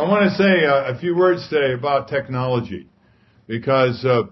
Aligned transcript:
I 0.00 0.04
want 0.04 0.30
to 0.30 0.34
say 0.34 0.64
a, 0.64 0.96
a 0.96 0.98
few 0.98 1.14
words 1.14 1.46
today 1.50 1.74
about 1.74 2.08
technology 2.08 2.88
because 3.46 4.02
uh, 4.02 4.22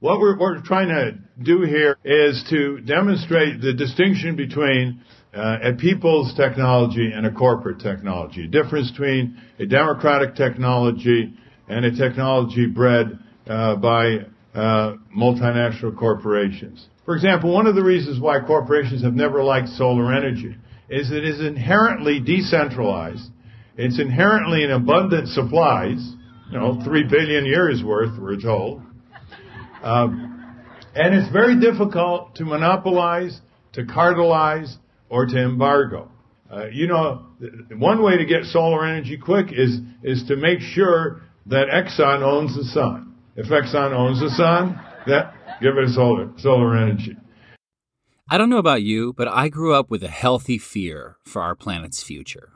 what 0.00 0.20
we're, 0.20 0.38
we're, 0.38 0.60
trying 0.60 0.88
to 0.88 1.12
do 1.42 1.62
here 1.62 1.96
is 2.04 2.44
to 2.50 2.82
demonstrate 2.82 3.62
the 3.62 3.72
distinction 3.72 4.36
between 4.36 5.00
uh, 5.32 5.56
a 5.62 5.72
people's 5.72 6.34
technology 6.34 7.10
and 7.14 7.24
a 7.24 7.32
corporate 7.32 7.80
technology, 7.80 8.46
difference 8.46 8.90
between 8.90 9.40
a 9.58 9.64
democratic 9.64 10.34
technology 10.34 11.32
and 11.66 11.86
a 11.86 11.96
technology 11.96 12.66
bred 12.66 13.18
uh, 13.46 13.76
by 13.76 14.18
uh, 14.54 14.96
multinational 15.16 15.96
corporations. 15.98 16.84
For 17.06 17.16
example, 17.16 17.54
one 17.54 17.66
of 17.66 17.74
the 17.74 17.82
reasons 17.82 18.20
why 18.20 18.40
corporations 18.40 19.02
have 19.02 19.14
never 19.14 19.42
liked 19.42 19.70
solar 19.70 20.12
energy 20.12 20.54
is 20.90 21.08
that 21.08 21.24
it 21.24 21.24
is 21.24 21.40
inherently 21.40 22.20
decentralized. 22.20 23.30
It's 23.76 23.98
inherently 24.00 24.62
in 24.62 24.70
abundant 24.70 25.28
supplies, 25.28 26.12
you 26.50 26.58
know, 26.58 26.80
three 26.84 27.04
billion 27.04 27.44
years 27.44 27.82
worth, 27.82 28.18
we're 28.18 28.40
told. 28.40 28.82
Um, 29.82 30.34
and 30.94 31.14
it's 31.14 31.30
very 31.32 31.58
difficult 31.60 32.36
to 32.36 32.44
monopolize, 32.44 33.40
to 33.72 33.82
cartelize, 33.82 34.76
or 35.08 35.26
to 35.26 35.36
embargo. 35.36 36.10
Uh, 36.50 36.66
you 36.66 36.86
know, 36.86 37.26
one 37.76 38.02
way 38.02 38.16
to 38.16 38.24
get 38.24 38.44
solar 38.44 38.86
energy 38.86 39.16
quick 39.16 39.48
is 39.50 39.78
is 40.02 40.24
to 40.28 40.36
make 40.36 40.60
sure 40.60 41.22
that 41.46 41.66
Exxon 41.68 42.22
owns 42.22 42.54
the 42.54 42.64
sun. 42.64 43.14
If 43.34 43.46
Exxon 43.46 43.92
owns 43.92 44.20
the 44.20 44.30
sun, 44.30 44.80
that 45.06 45.34
give 45.60 45.76
it 45.76 45.88
solar 45.90 46.30
solar 46.36 46.76
energy. 46.76 47.16
I 48.30 48.38
don't 48.38 48.50
know 48.50 48.58
about 48.58 48.82
you, 48.82 49.12
but 49.12 49.26
I 49.28 49.48
grew 49.48 49.74
up 49.74 49.90
with 49.90 50.02
a 50.04 50.08
healthy 50.08 50.58
fear 50.58 51.16
for 51.24 51.42
our 51.42 51.54
planet's 51.54 52.02
future. 52.02 52.52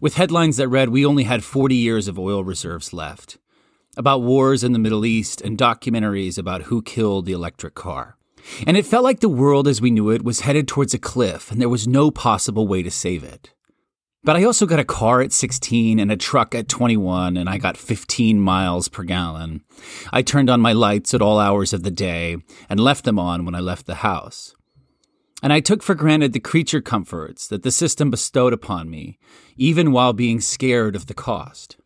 With 0.00 0.14
headlines 0.14 0.56
that 0.56 0.68
read 0.68 0.88
we 0.88 1.06
only 1.06 1.24
had 1.24 1.44
40 1.44 1.74
years 1.74 2.08
of 2.08 2.18
oil 2.18 2.44
reserves 2.44 2.92
left, 2.92 3.38
about 3.96 4.22
wars 4.22 4.62
in 4.64 4.72
the 4.72 4.78
Middle 4.78 5.04
East, 5.04 5.40
and 5.40 5.58
documentaries 5.58 6.38
about 6.38 6.62
who 6.62 6.82
killed 6.82 7.26
the 7.26 7.32
electric 7.32 7.74
car. 7.74 8.16
And 8.66 8.76
it 8.76 8.86
felt 8.86 9.04
like 9.04 9.20
the 9.20 9.28
world 9.28 9.68
as 9.68 9.80
we 9.80 9.90
knew 9.90 10.10
it 10.10 10.24
was 10.24 10.40
headed 10.40 10.66
towards 10.66 10.94
a 10.94 10.98
cliff 10.98 11.50
and 11.50 11.60
there 11.60 11.68
was 11.68 11.86
no 11.86 12.10
possible 12.10 12.66
way 12.66 12.82
to 12.82 12.90
save 12.90 13.22
it. 13.22 13.52
But 14.22 14.36
I 14.36 14.44
also 14.44 14.66
got 14.66 14.78
a 14.78 14.84
car 14.84 15.22
at 15.22 15.32
16 15.32 15.98
and 15.98 16.12
a 16.12 16.16
truck 16.16 16.54
at 16.54 16.68
21, 16.68 17.38
and 17.38 17.48
I 17.48 17.56
got 17.56 17.78
15 17.78 18.38
miles 18.38 18.86
per 18.86 19.02
gallon. 19.02 19.62
I 20.12 20.20
turned 20.20 20.50
on 20.50 20.60
my 20.60 20.74
lights 20.74 21.14
at 21.14 21.22
all 21.22 21.38
hours 21.38 21.72
of 21.72 21.84
the 21.84 21.90
day 21.90 22.36
and 22.68 22.78
left 22.78 23.04
them 23.04 23.18
on 23.18 23.46
when 23.46 23.54
I 23.54 23.60
left 23.60 23.86
the 23.86 23.96
house. 23.96 24.54
And 25.42 25.52
I 25.52 25.60
took 25.60 25.82
for 25.82 25.94
granted 25.94 26.32
the 26.32 26.40
creature 26.40 26.80
comforts 26.80 27.48
that 27.48 27.62
the 27.62 27.70
system 27.70 28.10
bestowed 28.10 28.52
upon 28.52 28.90
me, 28.90 29.18
even 29.56 29.92
while 29.92 30.12
being 30.12 30.40
scared 30.40 30.94
of 30.94 31.06
the 31.06 31.14
cost. 31.14 31.76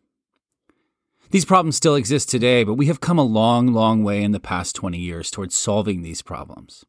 These 1.31 1.45
problems 1.45 1.75
still 1.75 1.95
exist 1.95 2.29
today, 2.29 2.63
but 2.63 2.75
we 2.75 2.85
have 2.87 3.01
come 3.01 3.17
a 3.17 3.23
long, 3.23 3.73
long 3.73 4.03
way 4.03 4.23
in 4.23 4.31
the 4.31 4.39
past 4.39 4.75
20 4.75 4.97
years 4.97 5.31
towards 5.31 5.55
solving 5.55 6.01
these 6.01 6.21
problems. 6.21 6.85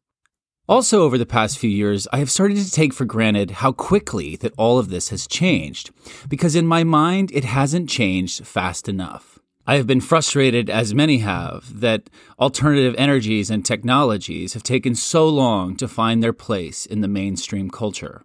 Also, 0.69 1.03
over 1.03 1.17
the 1.17 1.25
past 1.25 1.57
few 1.57 1.69
years, 1.69 2.09
I 2.11 2.19
have 2.19 2.29
started 2.29 2.57
to 2.57 2.69
take 2.69 2.93
for 2.93 3.05
granted 3.05 3.51
how 3.51 3.71
quickly 3.71 4.35
that 4.37 4.53
all 4.57 4.77
of 4.77 4.89
this 4.89 5.09
has 5.09 5.25
changed, 5.25 5.91
because 6.27 6.55
in 6.55 6.67
my 6.67 6.83
mind, 6.83 7.31
it 7.33 7.45
hasn't 7.45 7.89
changed 7.89 8.45
fast 8.45 8.89
enough. 8.89 9.36
I 9.69 9.75
have 9.75 9.85
been 9.85 9.99
frustrated, 9.99 10.69
as 10.69 10.95
many 10.95 11.17
have, 11.17 11.81
that 11.81 12.09
alternative 12.39 12.95
energies 12.97 13.49
and 13.49 13.65
technologies 13.65 14.53
have 14.53 14.63
taken 14.63 14.95
so 14.95 15.27
long 15.27 15.75
to 15.75 15.89
find 15.89 16.23
their 16.23 16.31
place 16.31 16.85
in 16.85 17.01
the 17.01 17.07
mainstream 17.09 17.69
culture. 17.69 18.23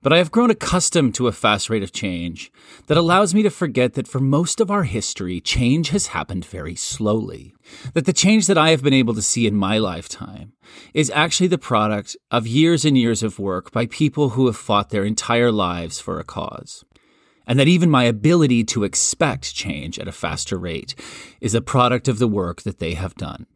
But 0.00 0.14
I 0.14 0.18
have 0.18 0.30
grown 0.30 0.50
accustomed 0.50 1.14
to 1.16 1.26
a 1.26 1.32
fast 1.32 1.68
rate 1.68 1.82
of 1.82 1.92
change 1.92 2.50
that 2.86 2.96
allows 2.96 3.34
me 3.34 3.42
to 3.42 3.50
forget 3.50 3.92
that 3.94 4.08
for 4.08 4.20
most 4.20 4.60
of 4.60 4.70
our 4.70 4.84
history, 4.84 5.42
change 5.42 5.90
has 5.90 6.06
happened 6.06 6.46
very 6.46 6.74
slowly. 6.74 7.52
That 7.92 8.06
the 8.06 8.12
change 8.14 8.46
that 8.46 8.56
I 8.56 8.70
have 8.70 8.82
been 8.82 8.94
able 8.94 9.12
to 9.14 9.20
see 9.20 9.46
in 9.46 9.56
my 9.56 9.76
lifetime 9.76 10.52
is 10.94 11.10
actually 11.14 11.48
the 11.48 11.58
product 11.58 12.16
of 12.30 12.46
years 12.46 12.86
and 12.86 12.96
years 12.96 13.22
of 13.22 13.38
work 13.38 13.72
by 13.72 13.86
people 13.86 14.30
who 14.30 14.46
have 14.46 14.56
fought 14.56 14.88
their 14.88 15.04
entire 15.04 15.52
lives 15.52 16.00
for 16.00 16.18
a 16.18 16.24
cause. 16.24 16.84
And 17.48 17.58
that 17.58 17.66
even 17.66 17.90
my 17.90 18.04
ability 18.04 18.62
to 18.64 18.84
expect 18.84 19.54
change 19.54 19.98
at 19.98 20.06
a 20.06 20.12
faster 20.12 20.56
rate 20.56 20.94
is 21.40 21.54
a 21.54 21.60
product 21.60 22.06
of 22.06 22.20
the 22.20 22.28
work 22.28 22.62
that 22.62 22.78
they 22.78 22.94
have 22.94 23.16
done. 23.16 23.46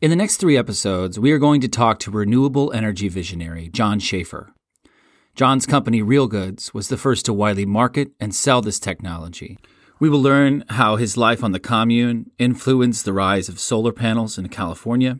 In 0.00 0.08
the 0.08 0.16
next 0.16 0.38
three 0.38 0.56
episodes, 0.56 1.18
we 1.18 1.32
are 1.32 1.38
going 1.38 1.60
to 1.60 1.68
talk 1.68 1.98
to 2.00 2.10
renewable 2.10 2.72
energy 2.72 3.08
visionary 3.08 3.68
John 3.68 3.98
Schaeffer 3.98 4.54
John's 5.34 5.66
company, 5.66 6.02
Real 6.02 6.26
Goods, 6.26 6.74
was 6.74 6.88
the 6.88 6.96
first 6.96 7.24
to 7.26 7.32
widely 7.32 7.64
market 7.64 8.10
and 8.20 8.34
sell 8.34 8.60
this 8.60 8.78
technology. 8.78 9.58
We 9.98 10.08
will 10.08 10.20
learn 10.20 10.64
how 10.68 10.96
his 10.96 11.16
life 11.16 11.44
on 11.44 11.52
the 11.52 11.60
commune 11.60 12.30
influenced 12.38 13.04
the 13.04 13.12
rise 13.12 13.48
of 13.48 13.60
solar 13.60 13.92
panels 13.92 14.38
in 14.38 14.48
California. 14.48 15.18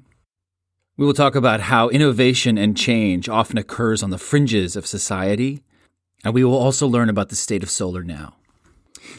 We 0.96 1.06
will 1.06 1.14
talk 1.14 1.34
about 1.34 1.60
how 1.60 1.88
innovation 1.88 2.58
and 2.58 2.76
change 2.76 3.28
often 3.28 3.56
occurs 3.56 4.02
on 4.02 4.10
the 4.10 4.18
fringes 4.18 4.76
of 4.76 4.86
society. 4.86 5.62
And 6.24 6.34
we 6.34 6.44
will 6.44 6.58
also 6.58 6.86
learn 6.86 7.08
about 7.08 7.30
the 7.30 7.36
state 7.36 7.62
of 7.62 7.70
solar 7.70 8.02
now. 8.02 8.36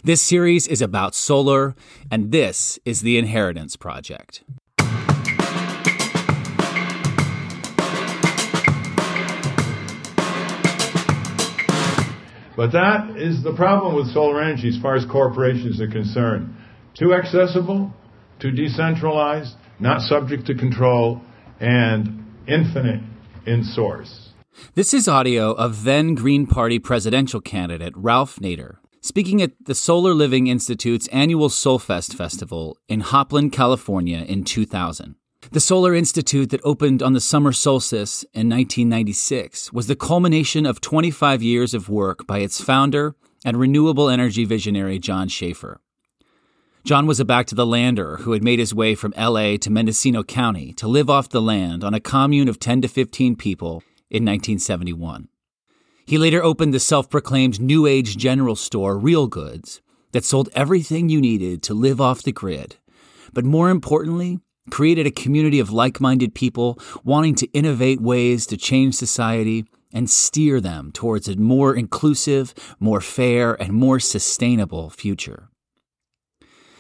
This 0.03 0.22
series 0.22 0.67
is 0.67 0.81
about 0.81 1.16
solar, 1.16 1.75
and 2.12 2.31
this 2.31 2.79
is 2.85 3.01
the 3.01 3.17
Inheritance 3.17 3.75
Project. 3.75 4.44
But 12.56 12.73
that 12.73 13.16
is 13.18 13.44
the 13.44 13.53
problem 13.56 13.95
with 13.95 14.13
solar 14.13 14.41
energy 14.41 14.69
as 14.69 14.78
far 14.79 14.95
as 14.95 15.06
corporations 15.06 15.81
are 15.81 15.89
concerned. 15.89 16.56
Too 16.94 17.13
accessible, 17.13 17.91
too 18.39 18.51
decentralized, 18.51 19.56
not 19.79 20.01
subject 20.01 20.45
to 20.47 20.56
control, 20.56 21.22
and 21.59 22.23
infinite 22.47 23.01
in 23.47 23.63
source. 23.63 24.31
This 24.75 24.94
is 24.94 25.07
audio 25.07 25.51
of 25.53 25.84
then 25.84 26.16
Green 26.16 26.47
Party 26.47 26.79
presidential 26.79 27.41
candidate 27.41 27.94
Ralph 27.95 28.38
Nader 28.38 28.78
speaking 29.01 29.41
at 29.41 29.51
the 29.66 29.73
Solar 29.73 30.13
Living 30.13 30.47
Institute's 30.47 31.07
annual 31.07 31.50
Solfest 31.50 32.13
Festival 32.13 32.78
in 32.88 33.01
Hopland, 33.01 33.51
California 33.51 34.19
in 34.19 34.44
2000. 34.44 35.16
The 35.51 35.59
Solar 35.59 35.95
Institute 35.95 36.51
that 36.51 36.62
opened 36.63 37.01
on 37.01 37.13
the 37.13 37.19
summer 37.19 37.51
solstice 37.51 38.23
in 38.34 38.47
1996 38.47 39.73
was 39.73 39.88
the 39.88 39.95
culmination 39.95 40.68
of 40.68 40.81
25 40.81 41.41
years 41.41 41.73
of 41.73 41.89
work 41.89 42.28
by 42.28 42.39
its 42.39 42.62
founder 42.62 43.16
and 43.44 43.57
renewable 43.57 44.07
energy 44.07 44.45
visionary 44.45 45.00
John 45.00 45.28
Schaeffer. 45.28 45.81
John 46.83 47.07
was 47.07 47.19
a 47.19 47.25
back 47.25 47.47
to 47.47 47.56
the 47.56 47.66
lander 47.66 48.18
who 48.18 48.33
had 48.33 48.44
made 48.44 48.59
his 48.59 48.73
way 48.73 48.94
from 48.94 49.13
LA 49.18 49.57
to 49.57 49.72
Mendocino 49.72 50.23
County 50.23 50.73
to 50.73 50.88
live 50.88 51.09
off 51.09 51.29
the 51.29 51.41
land 51.41 51.83
on 51.83 51.95
a 51.95 52.00
commune 52.00 52.47
of 52.47 52.59
10 52.59 52.81
to 52.81 52.88
15 52.88 53.35
people 53.35 53.83
in 54.12 54.24
1971. 54.24 55.30
He 56.06 56.18
later 56.18 56.44
opened 56.44 56.74
the 56.74 56.80
self 56.80 57.10
proclaimed 57.10 57.62
New 57.62 57.88
Age 57.88 58.18
general 58.18 58.56
store 58.56 58.98
Real 58.98 59.28
Goods 59.28 59.82
that 60.12 60.26
sold 60.26 60.50
everything 60.54 61.10
you 61.10 61.22
needed 61.22 61.64
to 61.64 61.74
live 61.74 62.02
off 62.02 62.22
the 62.22 62.32
grid, 62.32 62.76
but 63.34 63.46
more 63.46 63.70
importantly, 63.70 64.40
created 64.70 65.08
a 65.08 65.12
community 65.12 65.60
of 65.60 65.72
like 65.72 66.02
minded 66.02 66.36
people 66.36 66.78
wanting 67.04 67.36
to 67.36 67.48
innovate 67.54 68.02
ways 68.02 68.46
to 68.48 68.58
change 68.58 68.96
society 68.96 69.66
and 69.94 70.10
steer 70.10 70.62
them 70.62 70.92
towards 70.92 71.28
a 71.28 71.36
more 71.36 71.76
inclusive, 71.76 72.54
more 72.80 73.02
fair, 73.02 73.54
and 73.62 73.74
more 73.74 74.00
sustainable 74.00 74.90
future. 74.90 75.50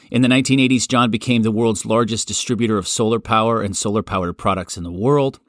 In 0.09 0.21
the 0.21 0.27
1980s, 0.27 0.87
John 0.87 1.09
became 1.09 1.43
the 1.43 1.51
world's 1.51 1.85
largest 1.85 2.27
distributor 2.27 2.77
of 2.77 2.87
solar 2.87 3.19
power 3.19 3.61
and 3.61 3.75
solar 3.75 4.03
powered 4.03 4.37
products 4.37 4.77
in 4.77 4.83
the 4.83 4.91
world. 4.91 5.39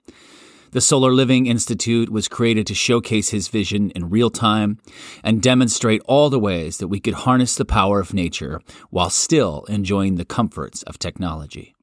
The 0.72 0.80
Solar 0.80 1.12
Living 1.12 1.44
Institute 1.44 2.08
was 2.08 2.28
created 2.28 2.66
to 2.66 2.74
showcase 2.74 3.28
his 3.28 3.48
vision 3.48 3.90
in 3.90 4.08
real 4.08 4.30
time 4.30 4.78
and 5.22 5.42
demonstrate 5.42 6.00
all 6.06 6.30
the 6.30 6.38
ways 6.38 6.78
that 6.78 6.88
we 6.88 6.98
could 6.98 7.12
harness 7.12 7.54
the 7.54 7.66
power 7.66 8.00
of 8.00 8.14
nature 8.14 8.58
while 8.88 9.10
still 9.10 9.64
enjoying 9.69 10.14
the 10.14 10.24
comforts 10.24 10.82
of 10.84 10.98
technology. 10.98 11.74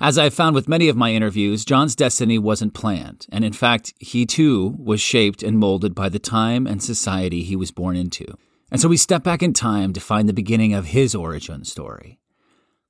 As 0.00 0.18
I've 0.18 0.34
found 0.34 0.54
with 0.54 0.68
many 0.68 0.88
of 0.88 0.96
my 0.96 1.10
interviews, 1.12 1.64
John's 1.64 1.96
destiny 1.96 2.38
wasn't 2.38 2.74
planned, 2.74 3.26
and 3.32 3.44
in 3.44 3.52
fact, 3.52 3.92
he 3.98 4.24
too 4.24 4.76
was 4.78 5.00
shaped 5.00 5.42
and 5.42 5.58
molded 5.58 5.92
by 5.92 6.08
the 6.08 6.20
time 6.20 6.64
and 6.64 6.80
society 6.80 7.42
he 7.42 7.56
was 7.56 7.72
born 7.72 7.96
into. 7.96 8.38
And 8.70 8.80
so 8.80 8.88
we 8.88 8.98
step 8.98 9.24
back 9.24 9.42
in 9.42 9.52
time 9.52 9.92
to 9.94 10.00
find 10.00 10.28
the 10.28 10.32
beginning 10.32 10.74
of 10.74 10.86
his 10.86 11.16
origin 11.16 11.64
story. 11.64 12.20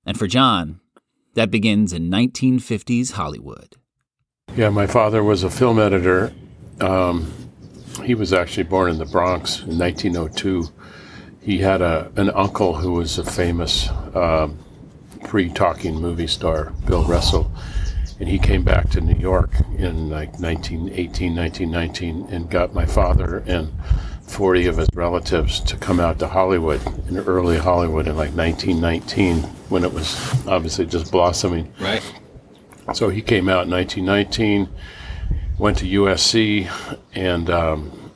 And 0.04 0.18
for 0.18 0.26
John, 0.26 0.80
that 1.34 1.50
begins 1.50 1.94
in 1.94 2.10
1950s 2.10 3.12
Hollywood. 3.12 3.76
Yeah, 4.54 4.68
my 4.68 4.86
father 4.86 5.24
was 5.24 5.44
a 5.44 5.50
film 5.50 5.78
editor. 5.78 6.30
Um, 6.82 7.32
he 8.04 8.14
was 8.14 8.34
actually 8.34 8.64
born 8.64 8.90
in 8.90 8.98
the 8.98 9.06
Bronx 9.06 9.62
in 9.62 9.78
1902. 9.78 10.68
He 11.40 11.56
had 11.56 11.80
a, 11.80 12.12
an 12.16 12.28
uncle 12.30 12.74
who 12.74 12.92
was 12.92 13.16
a 13.16 13.24
famous 13.24 13.88
um, 14.14 14.58
pre-talking 15.24 15.94
movie 15.94 16.26
star, 16.26 16.70
Bill 16.86 17.02
Russell, 17.04 17.50
and 18.20 18.28
he 18.28 18.38
came 18.38 18.62
back 18.62 18.90
to 18.90 19.00
New 19.00 19.18
York 19.18 19.50
in 19.78 20.10
like 20.10 20.38
1918, 20.38 21.34
1919, 21.34 22.26
and 22.30 22.50
got 22.50 22.74
my 22.74 22.84
father 22.84 23.42
and 23.46 23.72
40 24.28 24.66
of 24.66 24.76
his 24.76 24.88
relatives 24.92 25.60
to 25.60 25.78
come 25.78 25.98
out 25.98 26.18
to 26.18 26.28
Hollywood 26.28 26.80
in 27.08 27.16
early 27.16 27.56
Hollywood 27.56 28.06
in 28.06 28.16
like 28.16 28.34
1919 28.34 29.38
when 29.70 29.82
it 29.82 29.92
was 29.94 30.14
obviously 30.46 30.84
just 30.84 31.10
blossoming. 31.10 31.72
Right. 31.80 32.02
So 32.94 33.08
he 33.08 33.22
came 33.22 33.48
out 33.48 33.64
in 33.64 33.70
1919, 33.70 34.68
went 35.58 35.78
to 35.78 35.84
USC, 35.86 36.70
and 37.14 37.48
um, 37.48 38.10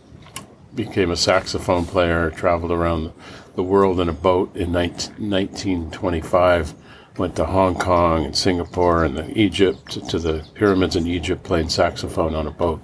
became 0.75 1.11
a 1.11 1.17
saxophone 1.17 1.87
player, 1.87 2.31
traveled 2.31 2.73
around 2.73 3.13
the 3.55 3.63
world 3.63 4.01
in 4.01 4.09
a 4.09 4.13
boat 4.13 4.55
in 4.57 4.73
19, 4.73 5.31
1925 5.31 6.75
went 7.19 7.37
to 7.37 7.45
Hong 7.45 7.75
Kong 7.75 8.25
and 8.25 8.37
Singapore 8.37 9.05
and 9.05 9.37
Egypt 9.37 10.09
to 10.09 10.19
the 10.19 10.47
pyramids 10.55 10.97
in 10.97 11.07
Egypt 11.07 11.43
playing 11.43 11.69
saxophone 11.69 12.35
on 12.35 12.47
a 12.47 12.51
boat. 12.51 12.81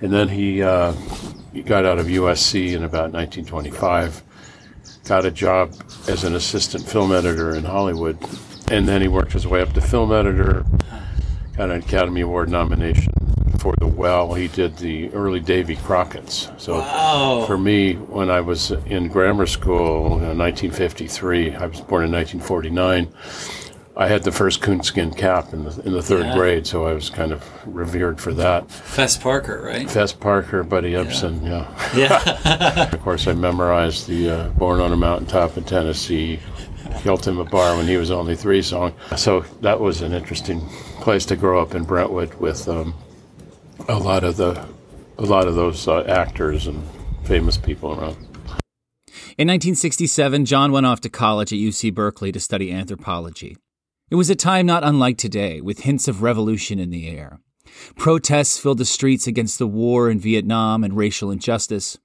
And 0.00 0.12
then 0.12 0.28
he, 0.28 0.62
uh, 0.62 0.92
he 1.52 1.62
got 1.62 1.84
out 1.84 1.98
of 1.98 2.06
USC 2.06 2.74
in 2.74 2.84
about 2.84 3.12
1925, 3.12 4.22
got 5.04 5.24
a 5.24 5.30
job 5.30 5.74
as 6.08 6.24
an 6.24 6.34
assistant 6.34 6.86
film 6.86 7.12
editor 7.12 7.54
in 7.54 7.64
Hollywood, 7.64 8.18
and 8.70 8.86
then 8.86 9.00
he 9.00 9.08
worked 9.08 9.32
his 9.32 9.46
way 9.46 9.62
up 9.62 9.72
to 9.72 9.80
film 9.80 10.12
editor, 10.12 10.64
got 11.56 11.70
an 11.70 11.78
Academy 11.80 12.20
Award 12.22 12.48
nomination 12.48 13.12
for 13.58 13.74
The 13.78 13.86
Well. 13.86 14.34
He 14.34 14.48
did 14.48 14.76
the 14.78 15.10
early 15.12 15.40
Davy 15.40 15.76
Crockett's. 15.76 16.48
So 16.58 16.78
Wow. 16.80 17.44
for 17.46 17.56
me, 17.56 17.94
when 17.94 18.30
I 18.30 18.40
was 18.40 18.72
in 18.86 19.08
grammar 19.08 19.46
school 19.46 20.18
in 20.18 20.36
1953, 20.38 21.54
I 21.54 21.66
was 21.66 21.80
born 21.80 22.04
in 22.04 22.10
1949. 22.10 23.08
I 23.96 24.08
had 24.08 24.24
the 24.24 24.32
first 24.32 24.60
coonskin 24.60 25.12
cap 25.12 25.52
in 25.52 25.64
the 25.66 25.80
in 25.86 25.92
the 25.92 26.02
third 26.02 26.26
Yeah. 26.26 26.34
grade, 26.34 26.66
so 26.66 26.84
I 26.84 26.94
was 26.94 27.10
kind 27.10 27.30
of 27.30 27.44
revered 27.64 28.20
for 28.20 28.32
that. 28.34 28.68
Fess 28.68 29.16
Parker, 29.16 29.62
right? 29.64 29.88
Fess 29.88 30.12
Parker, 30.12 30.64
Buddy 30.64 30.94
Ebsen, 30.94 31.44
yeah. 31.46 31.66
Yeah. 31.96 32.88
Of 32.92 33.00
course, 33.02 33.28
I 33.28 33.34
memorized 33.34 34.08
the 34.08 34.30
uh, 34.30 34.48
"Born 34.58 34.80
on 34.80 34.92
a 34.92 34.96
Mountaintop 34.96 35.56
in 35.56 35.62
Tennessee," 35.62 36.40
"Killed 37.04 37.24
Him 37.24 37.38
a 37.38 37.44
Bar" 37.44 37.76
when 37.76 37.86
he 37.86 37.96
was 37.96 38.10
only 38.10 38.34
three 38.34 38.62
song. 38.62 38.94
So 39.16 39.44
that 39.60 39.78
was 39.78 40.02
an 40.02 40.12
interesting 40.12 40.60
place 41.04 41.26
to 41.26 41.36
grow 41.36 41.60
up 41.60 41.74
in 41.74 41.84
Brentwood 41.84 42.32
with 42.40 42.66
um, 42.66 42.94
a 43.88 43.98
lot 43.98 44.24
of 44.24 44.38
the 44.38 44.66
a 45.18 45.22
lot 45.22 45.46
of 45.46 45.54
those 45.54 45.86
uh, 45.86 46.02
actors 46.04 46.66
and 46.66 46.82
famous 47.24 47.58
people 47.58 47.92
around. 47.92 48.16
In 49.36 49.46
1967, 49.46 50.46
John 50.46 50.72
went 50.72 50.86
off 50.86 51.00
to 51.02 51.10
college 51.10 51.52
at 51.52 51.58
UC 51.58 51.94
Berkeley 51.94 52.32
to 52.32 52.40
study 52.40 52.72
anthropology. 52.72 53.56
It 54.10 54.16
was 54.16 54.30
a 54.30 54.34
time 54.34 54.66
not 54.66 54.82
unlike 54.82 55.18
today, 55.18 55.60
with 55.60 55.80
hints 55.80 56.08
of 56.08 56.22
revolution 56.22 56.78
in 56.78 56.90
the 56.90 57.08
air. 57.08 57.38
Protests 57.96 58.58
filled 58.58 58.78
the 58.78 58.84
streets 58.84 59.26
against 59.26 59.58
the 59.58 59.66
war 59.66 60.08
in 60.08 60.18
Vietnam 60.18 60.82
and 60.82 60.96
racial 60.96 61.30
injustice. 61.30 61.98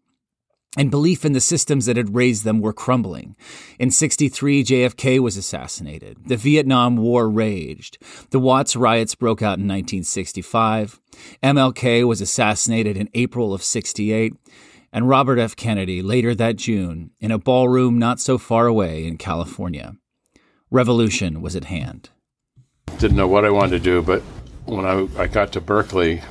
And 0.78 0.92
belief 0.92 1.26
in 1.26 1.34
the 1.34 1.42
systems 1.42 1.88
that 1.88 1.98
had 1.98 2.14
raised 2.16 2.44
them 2.44 2.62
were 2.62 2.74
crumbling. 2.74 3.36
In 3.80 3.90
63, 3.90 4.64
JFK 4.64 5.20
was 5.20 5.36
assassinated. 5.36 6.18
The 6.28 6.38
Vietnam 6.38 6.96
War 6.98 7.28
raged. 7.28 7.98
The 8.30 8.40
Watts 8.40 8.76
riots 8.76 9.16
broke 9.16 9.42
out 9.42 9.58
in 9.58 9.68
1965. 9.68 11.00
MLK 11.42 12.08
was 12.08 12.22
assassinated 12.22 12.98
in 12.98 13.10
April 13.16 13.52
of 13.54 13.64
68 13.64 14.34
and 14.92 15.10
Robert 15.10 15.40
F. 15.40 15.56
Kennedy 15.56 16.02
later 16.02 16.34
that 16.36 16.56
June 16.56 17.12
in 17.20 17.32
a 17.32 17.40
ballroom 17.40 18.00
not 18.00 18.20
so 18.20 18.38
far 18.38 18.68
away 18.68 19.06
in 19.06 19.18
California. 19.18 19.96
Revolution 20.72 21.42
was 21.42 21.56
at 21.56 21.66
hand. 21.66 22.10
Didn't 22.98 23.18
know 23.18 23.28
what 23.28 23.46
I 23.46 23.50
wanted 23.50 23.72
to 23.72 23.80
do, 23.80 24.02
but 24.02 24.22
when 24.66 24.86
I, 24.86 25.08
I 25.22 25.28
got 25.28 25.52
to 25.54 25.62
Berkeley, 25.62 26.22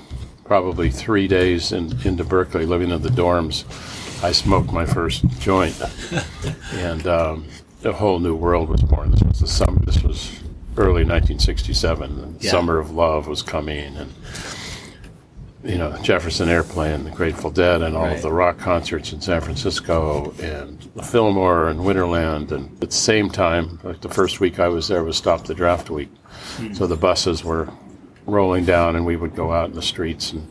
probably 0.44 0.90
three 0.90 1.28
days 1.28 1.72
in, 1.72 1.98
into 2.04 2.24
Berkeley, 2.24 2.66
living 2.66 2.90
in 2.90 3.02
the 3.02 3.08
dorms, 3.08 3.64
I 4.22 4.32
smoked 4.32 4.72
my 4.72 4.84
first 4.84 5.26
joint, 5.38 5.80
and 6.72 7.06
um, 7.06 7.44
a 7.84 7.92
whole 7.92 8.18
new 8.18 8.34
world 8.34 8.68
was 8.68 8.82
born. 8.82 9.12
This 9.12 9.22
was 9.22 9.40
the 9.40 9.46
summer. 9.46 9.78
This 9.84 10.02
was 10.02 10.40
early 10.76 11.04
1967. 11.04 12.38
The 12.38 12.44
Yeah. 12.44 12.50
summer 12.50 12.78
of 12.78 12.90
love 12.90 13.28
was 13.28 13.42
coming, 13.42 13.96
and 13.96 14.12
you 15.64 15.78
know 15.78 15.96
Jefferson 16.02 16.48
Airplane, 16.48 17.04
the 17.04 17.10
Grateful 17.10 17.50
Dead, 17.50 17.80
and 17.82 17.96
all 17.96 18.04
Right. 18.06 18.16
of 18.16 18.22
the 18.22 18.32
rock 18.32 18.58
concerts 18.58 19.12
in 19.12 19.20
San 19.20 19.40
Francisco, 19.40 20.32
and 20.42 20.78
the 20.96 21.02
Fillmore 21.02 21.68
and 21.68 21.80
Winterland. 21.80 22.50
And 22.50 22.70
at 22.82 22.90
the 22.90 22.96
same 22.96 23.30
time, 23.30 23.78
like 23.84 24.00
the 24.00 24.08
first 24.08 24.40
week 24.40 24.58
I 24.58 24.66
was 24.68 24.88
there 24.88 25.04
was 25.04 25.16
Stop 25.16 25.44
the 25.44 25.54
Draft 25.54 25.90
Week, 25.90 26.10
so 26.72 26.86
the 26.88 26.96
buses 26.96 27.44
were 27.44 27.68
rolling 28.26 28.64
down, 28.64 28.96
and 28.96 29.06
we 29.06 29.14
would 29.16 29.34
go 29.36 29.52
out 29.52 29.68
in 29.70 29.74
the 29.76 29.82
streets 29.82 30.32
and 30.32 30.48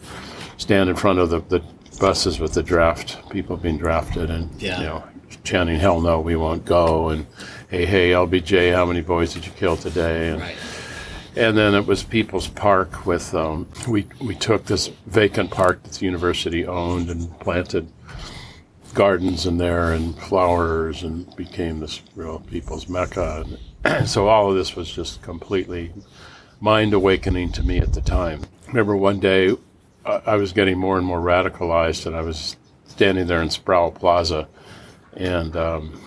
stand 0.57 0.89
in 0.89 0.95
front 0.95 1.19
of 1.19 1.29
the, 1.29 1.39
the 1.49 1.61
buses 1.99 2.39
with 2.39 2.53
the 2.53 2.63
draft 2.63 3.29
people 3.29 3.57
being 3.57 3.77
drafted, 3.77 4.29
and 4.29 4.49
Yeah. 4.61 4.79
you 4.79 4.85
know 4.85 5.03
chanting 5.43 5.79
"Hell 5.79 6.01
no, 6.01 6.19
we 6.19 6.35
won't 6.35 6.65
go," 6.65 7.09
and 7.09 7.25
"Hey, 7.69 7.85
hey, 7.85 8.09
LBJ, 8.11 8.73
how 8.73 8.85
many 8.85 9.01
boys 9.01 9.33
did 9.33 9.45
you 9.45 9.51
kill 9.53 9.77
today?" 9.77 10.29
And, 10.29 10.43
and 11.35 11.57
then 11.57 11.75
it 11.75 11.85
was 11.85 12.03
People's 12.03 12.47
Park 12.47 13.05
with 13.05 13.33
um, 13.33 13.67
we 13.87 14.07
we 14.21 14.35
took 14.35 14.65
this 14.65 14.89
vacant 15.05 15.51
park 15.51 15.83
that 15.83 15.93
the 15.93 16.05
university 16.05 16.65
owned 16.65 17.09
and 17.09 17.37
planted 17.39 17.87
gardens 18.93 19.45
in 19.45 19.57
there 19.57 19.91
and 19.93 20.17
flowers 20.17 21.03
and 21.03 21.33
became 21.35 21.79
this 21.79 22.01
real 22.15 22.39
people's 22.39 22.89
mecca. 22.89 23.45
And 23.83 24.09
so 24.09 24.27
all 24.27 24.49
of 24.49 24.55
this 24.55 24.75
was 24.75 24.89
just 24.91 25.21
completely 25.21 25.93
mind 26.59 26.93
awakening 26.93 27.51
to 27.51 27.63
me 27.63 27.77
at 27.77 27.93
the 27.93 28.01
time. 28.01 28.41
remember 28.67 28.95
one 28.97 29.19
day 29.19 29.55
I, 30.07 30.21
I 30.25 30.35
was 30.35 30.53
getting 30.53 30.77
more 30.77 30.97
and 30.97 31.05
more 31.05 31.19
radicalized, 31.19 32.05
and 32.05 32.15
I 32.15 32.21
was 32.21 32.55
standing 32.87 33.27
there 33.27 33.41
in 33.41 33.49
Sproul 33.49 33.91
Plaza, 33.91 34.47
and 35.15 35.55
um, 35.55 36.01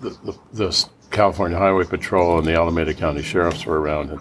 the, 0.00 0.10
the, 0.10 0.38
the 0.52 0.88
California 1.10 1.58
Highway 1.58 1.84
Patrol 1.84 2.38
and 2.38 2.46
the 2.46 2.54
Alameda 2.54 2.94
County 2.94 3.22
Sheriffs 3.22 3.66
were 3.66 3.80
around, 3.80 4.10
and, 4.10 4.20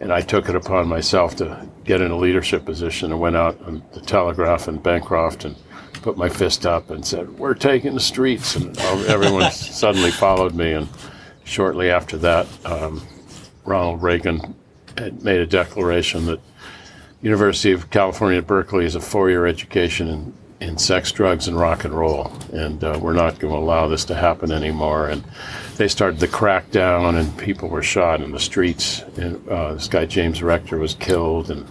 and 0.00 0.12
I 0.12 0.20
took 0.20 0.48
it 0.48 0.54
upon 0.54 0.88
myself 0.88 1.36
to 1.36 1.68
get 1.84 2.00
in 2.00 2.10
a 2.10 2.16
leadership 2.16 2.64
position 2.64 3.12
and 3.12 3.20
went 3.20 3.36
out 3.36 3.60
on 3.62 3.82
the 3.92 4.00
Telegraph 4.00 4.68
and 4.68 4.82
Bancroft 4.82 5.44
and 5.44 5.56
put 6.02 6.16
my 6.16 6.28
fist 6.28 6.66
up 6.66 6.90
and 6.90 7.04
said, 7.04 7.38
"We're 7.38 7.54
taking 7.54 7.94
the 7.94 8.00
streets," 8.00 8.56
and 8.56 8.78
everyone 8.78 9.50
suddenly 9.52 10.10
followed 10.10 10.54
me. 10.54 10.72
And 10.72 10.88
shortly 11.44 11.90
after 11.90 12.16
that, 12.18 12.46
um, 12.64 13.06
Ronald 13.64 14.02
Reagan 14.02 14.54
had 14.98 15.22
made 15.22 15.40
a 15.40 15.46
declaration 15.46 16.26
that 16.26 16.40
University 17.26 17.72
of 17.72 17.90
California 17.90 18.38
at 18.38 18.46
Berkeley 18.46 18.84
is 18.84 18.94
a 18.94 19.00
four-year 19.00 19.46
education 19.46 20.06
in, 20.06 20.32
in 20.60 20.78
sex, 20.78 21.10
drugs, 21.10 21.48
and 21.48 21.58
rock 21.58 21.84
and 21.84 21.92
roll, 21.92 22.32
and 22.52 22.84
uh, 22.84 22.96
we're 23.02 23.14
not 23.14 23.40
going 23.40 23.52
to 23.52 23.58
allow 23.58 23.88
this 23.88 24.04
to 24.04 24.14
happen 24.14 24.52
anymore. 24.52 25.08
And 25.08 25.24
they 25.76 25.88
started 25.88 26.20
the 26.20 26.28
crackdown, 26.28 27.18
and 27.18 27.36
people 27.36 27.68
were 27.68 27.82
shot 27.82 28.20
in 28.20 28.30
the 28.30 28.38
streets. 28.38 29.00
And 29.16 29.48
uh, 29.48 29.74
this 29.74 29.88
guy 29.88 30.06
James 30.06 30.40
Rector 30.40 30.78
was 30.78 30.94
killed, 30.94 31.50
and 31.50 31.66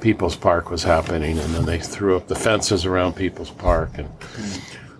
People's 0.00 0.36
Park 0.36 0.70
was 0.70 0.84
happening, 0.84 1.38
and 1.38 1.54
then 1.54 1.66
they 1.66 1.78
threw 1.78 2.16
up 2.16 2.26
the 2.26 2.34
fences 2.34 2.86
around 2.86 3.14
People's 3.14 3.50
Park, 3.50 3.98
and 3.98 4.08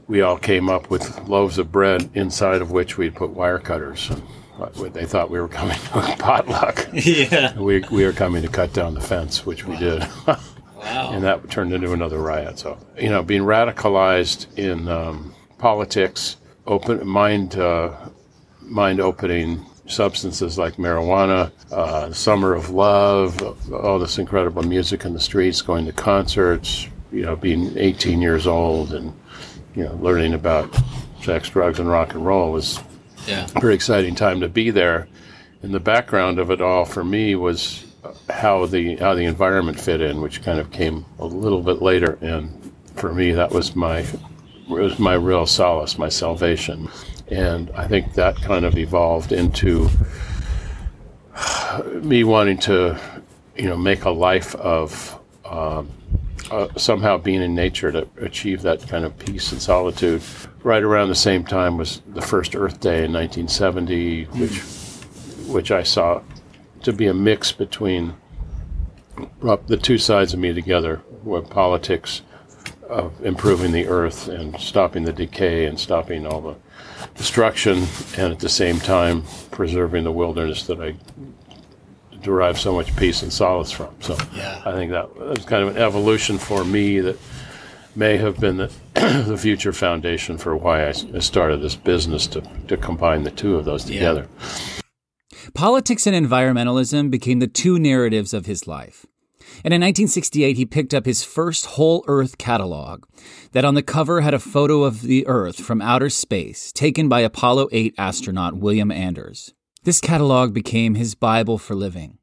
we 0.07 0.21
all 0.21 0.37
came 0.37 0.69
up 0.69 0.91
with 0.91 1.27
loaves 1.27 1.57
of 1.57 1.73
bread 1.73 2.11
inside 2.13 2.61
of 2.61 2.71
which 2.73 2.99
we'd 2.99 3.15
put 3.15 3.31
wire 3.31 3.59
cutters. 3.59 4.11
And 4.11 4.23
what- 4.59 4.95
they 4.95 5.07
thought 5.07 5.31
we 5.31 5.41
were 5.41 5.49
coming 5.49 5.77
to 5.79 5.99
a 6.13 6.17
potluck. 6.19 6.89
Yeah. 6.93 7.59
We, 7.59 7.85
we 7.91 8.05
were 8.05 8.13
coming 8.13 8.43
to 8.43 8.49
cut 8.49 8.73
down 8.73 8.95
the 8.95 9.01
fence, 9.01 9.47
which 9.47 9.65
we 9.65 9.77
did. 9.77 10.03
Wow. 10.27 10.41
and 11.13 11.25
that 11.25 11.49
turned 11.51 11.73
into 11.73 11.93
another 11.93 12.19
riot. 12.19 12.59
So, 12.59 12.79
you 12.99 13.09
know, 13.09 13.23
being 13.23 13.43
radicalized 13.43 14.47
in 14.59 14.89
um, 14.89 15.35
politics, 15.59 16.37
open 16.67 17.07
mind, 17.07 17.57
uh, 17.57 17.95
mind 18.61 19.01
opening 19.01 19.65
substances 19.87 20.59
like 20.59 20.75
marijuana, 20.75 21.51
uh, 21.73 22.13
Summer 22.13 22.55
of 22.55 22.71
Love, 22.71 23.41
all 23.73 23.99
this 23.99 24.19
incredible 24.19 24.63
music 24.63 25.05
in 25.05 25.15
the 25.15 25.21
streets, 25.21 25.63
going 25.63 25.87
to 25.87 25.93
concerts, 25.93 26.89
you 27.11 27.23
know, 27.23 27.37
being 27.37 27.77
18 27.79 28.21
years 28.21 28.47
old 28.47 28.93
and, 28.93 29.13
you 29.75 29.85
know, 29.85 29.95
learning 29.95 30.35
about 30.35 30.77
sex, 31.23 31.49
drugs, 31.49 31.79
and 31.81 31.89
rock 31.89 32.15
and 32.15 32.25
roll 32.25 32.53
was 32.53 32.79
Yeah. 33.29 33.47
very 33.61 33.75
exciting 33.75 34.15
time 34.15 34.41
to 34.41 34.49
be 34.49 34.71
there. 34.71 35.09
And 35.63 35.75
the 35.75 35.81
background 35.81 36.39
of 36.39 36.51
it 36.51 36.61
all 36.61 36.85
for 36.85 37.05
me 37.05 37.35
was 37.35 37.85
how 38.31 38.67
the 38.67 38.97
how 38.97 39.15
the 39.15 39.25
environment 39.25 39.79
fit 39.79 40.01
in, 40.01 40.21
which 40.21 40.43
kind 40.43 40.59
of 40.61 40.71
came 40.71 41.05
a 41.19 41.27
little 41.27 41.63
bit 41.63 41.83
later. 41.83 42.19
And 42.21 42.73
for 42.95 43.13
me, 43.13 43.33
that 43.33 43.51
was 43.51 43.75
my 43.75 44.07
was 44.69 44.99
my 44.99 45.15
real 45.15 45.47
solace, 45.47 45.99
my 45.99 46.09
salvation. 46.09 46.89
And 47.29 47.71
I 47.73 47.87
think 47.89 48.15
that 48.15 48.37
kind 48.37 48.65
of 48.65 48.79
evolved 48.79 49.33
into 49.33 49.89
me 52.01 52.25
wanting 52.25 52.59
to, 52.59 52.99
you 53.57 53.69
know, 53.69 53.77
make 53.77 54.05
a 54.05 54.11
life 54.11 54.55
of 54.57 55.19
um, 55.45 55.91
uh, 56.51 56.69
somehow 56.77 57.19
being 57.19 57.43
in 57.43 57.55
nature 57.55 57.93
to 57.93 58.09
achieve 58.19 58.63
that 58.63 58.87
kind 58.89 59.05
of 59.05 59.19
peace 59.19 59.53
and 59.53 59.61
solitude. 59.61 60.23
Right 60.63 60.83
around 60.83 61.09
the 61.09 61.15
same 61.15 61.45
time 61.45 61.77
was 61.77 62.03
the 62.09 62.23
first 62.23 62.55
Earth 62.55 62.81
Day 62.81 63.05
in 63.05 63.13
1970, 63.13 64.25
which 64.25 64.59
which 65.49 65.71
I 65.71 65.83
saw 65.83 66.23
to 66.83 66.93
be 66.93 67.07
a 67.07 67.15
mix 67.15 67.53
between 67.53 68.15
brought 69.41 69.67
the 69.67 69.77
two 69.77 69.99
sides 69.99 70.35
of 70.35 70.41
me 70.41 70.53
together, 70.53 70.97
where 71.23 71.43
politics 71.43 72.23
of 72.89 73.25
improving 73.25 73.73
the 73.73 73.87
earth 73.87 74.29
and 74.29 74.59
stopping 74.59 75.05
the 75.05 75.13
decay 75.13 75.67
and 75.67 75.79
stopping 75.79 76.27
all 76.27 76.41
the 76.41 76.57
destruction, 77.15 77.87
and 78.17 78.33
at 78.33 78.39
the 78.39 78.49
same 78.49 78.79
time 78.79 79.23
preserving 79.51 80.05
the 80.05 80.13
wilderness 80.13 80.67
that 80.67 80.81
I 80.81 80.95
derive 82.23 82.59
so 82.59 82.75
much 82.75 82.95
peace 82.97 83.23
and 83.23 83.33
solace 83.33 83.71
from. 83.71 83.95
So 84.01 84.17
Yeah. 84.35 84.63
I 84.65 84.73
think 84.73 84.93
that 84.93 85.17
was 85.17 85.45
kind 85.45 85.63
of 85.63 85.77
an 85.77 85.83
evolution 85.83 86.39
for 86.39 86.65
me 86.65 87.01
that 87.01 87.19
may 87.95 88.17
have 88.17 88.39
been 88.39 88.57
the, 88.57 88.73
the 88.95 89.37
future 89.37 89.73
foundation 89.73 90.39
for 90.39 90.57
why 90.57 90.89
I 90.89 90.93
started 90.93 91.63
this 91.63 91.77
business 91.77 92.27
to, 92.29 92.43
to 92.69 92.77
combine 92.77 93.25
the 93.25 93.31
two 93.31 93.57
of 93.57 93.65
those 93.65 93.85
together. 93.85 94.29
Politics 95.55 96.07
and 96.07 96.15
environmentalism 96.15 97.11
became 97.11 97.41
the 97.41 97.47
two 97.47 97.79
narratives 97.79 98.33
of 98.35 98.47
his 98.47 98.67
life. 98.67 99.07
And 99.65 99.75
in 99.75 99.81
1968, 99.81 100.57
he 100.57 100.67
picked 100.67 100.95
up 100.95 101.05
his 101.05 101.25
first 101.25 101.67
whole 101.67 102.05
Earth 102.07 102.39
catalog 102.39 103.05
that 103.53 103.65
on 103.65 103.75
the 103.75 103.83
cover 103.83 104.21
had 104.21 104.35
a 104.35 104.39
photo 104.39 104.85
of 104.85 105.03
the 105.03 105.27
Earth 105.27 105.59
from 105.59 105.83
outer 105.83 106.11
space 106.11 106.71
taken 106.71 107.09
by 107.09 107.21
Apollo 107.21 107.69
8 107.73 107.95
astronaut 107.99 108.57
William 108.57 108.93
Anders. 108.93 109.55
This 109.85 110.01
catalog 110.01 110.53
became 110.53 110.97
his 110.97 111.15
Bible 111.15 111.57
for 111.57 111.77
living, 111.77 112.19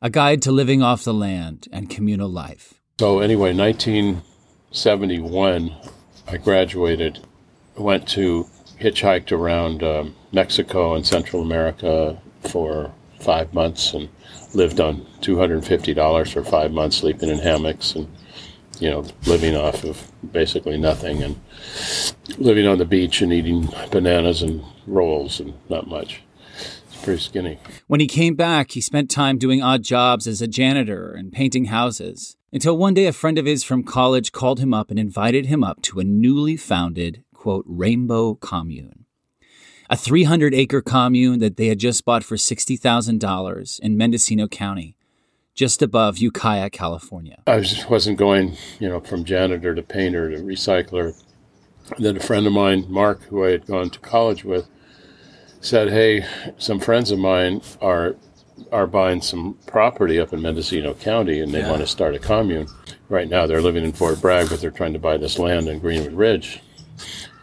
a 0.00 0.08
guide 0.08 0.40
to 0.42 0.52
living 0.52 0.82
off 0.82 1.02
the 1.02 1.12
land 1.12 1.66
and 1.72 1.90
communal 1.90 2.28
life. 2.28 2.74
So 3.00 3.18
anyway, 3.18 3.52
1971, 3.52 5.74
I 6.28 6.36
graduated, 6.36 7.18
went 7.76 8.06
to 8.10 8.46
hitchhiked 8.78 9.32
around 9.32 9.82
um, 9.82 10.14
Mexico 10.32 10.94
and 10.94 11.04
Central 11.04 11.42
America 11.42 12.16
for 12.48 12.92
five 13.18 13.52
months 13.52 13.92
and 13.92 14.08
lived 14.54 14.78
on 14.80 15.04
$250 15.22 16.32
for 16.32 16.44
five 16.44 16.70
months, 16.70 16.98
sleeping 16.98 17.30
in 17.30 17.40
hammocks 17.40 17.96
and 17.96 18.06
you 18.78 18.88
know 18.88 19.04
living 19.26 19.56
off 19.56 19.82
of 19.84 20.00
basically 20.32 20.78
nothing 20.78 21.22
and 21.22 21.38
living 22.38 22.66
on 22.66 22.78
the 22.78 22.84
beach 22.84 23.20
and 23.20 23.32
eating 23.32 23.68
bananas 23.90 24.42
and 24.42 24.62
rolls 24.86 25.40
and 25.40 25.52
not 25.68 25.88
much. 25.88 26.22
Pretty 27.02 27.20
skinny. 27.20 27.58
When 27.86 28.00
he 28.00 28.06
came 28.06 28.34
back, 28.34 28.72
he 28.72 28.80
spent 28.80 29.10
time 29.10 29.38
doing 29.38 29.62
odd 29.62 29.82
jobs 29.82 30.26
as 30.26 30.42
a 30.42 30.46
janitor 30.46 31.12
and 31.12 31.32
painting 31.32 31.66
houses. 31.66 32.36
Until 32.52 32.76
one 32.76 32.94
day, 32.94 33.06
a 33.06 33.12
friend 33.12 33.38
of 33.38 33.46
his 33.46 33.64
from 33.64 33.84
college 33.84 34.32
called 34.32 34.60
him 34.60 34.74
up 34.74 34.90
and 34.90 34.98
invited 34.98 35.46
him 35.46 35.64
up 35.64 35.80
to 35.82 36.00
a 36.00 36.04
newly 36.04 36.56
founded, 36.56 37.24
quote, 37.32 37.64
Rainbow 37.66 38.34
Commune. 38.34 39.06
A 39.88 39.96
300 39.96 40.52
acre 40.54 40.82
commune 40.82 41.38
that 41.38 41.56
they 41.56 41.68
had 41.68 41.78
just 41.78 42.04
bought 42.04 42.22
for 42.22 42.36
$60,000 42.36 43.80
in 43.80 43.96
Mendocino 43.96 44.46
County, 44.46 44.96
just 45.54 45.82
above 45.82 46.18
Ukiah, 46.18 46.70
California. 46.70 47.42
I 47.46 47.60
just 47.60 47.88
wasn't 47.88 48.18
going, 48.18 48.56
you 48.78 48.88
know, 48.88 49.00
from 49.00 49.24
janitor 49.24 49.74
to 49.74 49.82
painter 49.82 50.30
to 50.30 50.36
recycler. 50.38 51.14
And 51.96 52.04
then 52.04 52.16
a 52.16 52.20
friend 52.20 52.46
of 52.46 52.52
mine, 52.52 52.86
Mark, 52.88 53.22
who 53.24 53.44
I 53.44 53.50
had 53.52 53.66
gone 53.66 53.90
to 53.90 53.98
college 54.00 54.44
with, 54.44 54.68
said, 55.60 55.90
"Hey, 55.90 56.24
some 56.58 56.80
friends 56.80 57.10
of 57.10 57.18
mine 57.18 57.62
are 57.80 58.16
are 58.72 58.86
buying 58.86 59.22
some 59.22 59.56
property 59.66 60.20
up 60.20 60.32
in 60.32 60.42
Mendocino 60.42 60.92
County, 60.94 61.40
and 61.40 61.52
they 61.52 61.62
want 61.62 61.80
to 61.80 61.86
start 61.86 62.14
a 62.14 62.18
commune. 62.18 62.68
Right 63.08 63.28
now, 63.28 63.46
they're 63.46 63.62
living 63.62 63.84
in 63.84 63.92
Fort 63.92 64.20
Bragg, 64.20 64.50
but 64.50 64.60
they're 64.60 64.70
trying 64.70 64.92
to 64.92 64.98
buy 64.98 65.16
this 65.16 65.38
land 65.38 65.68
in 65.68 65.78
Greenwood 65.78 66.12
Ridge." 66.12 66.60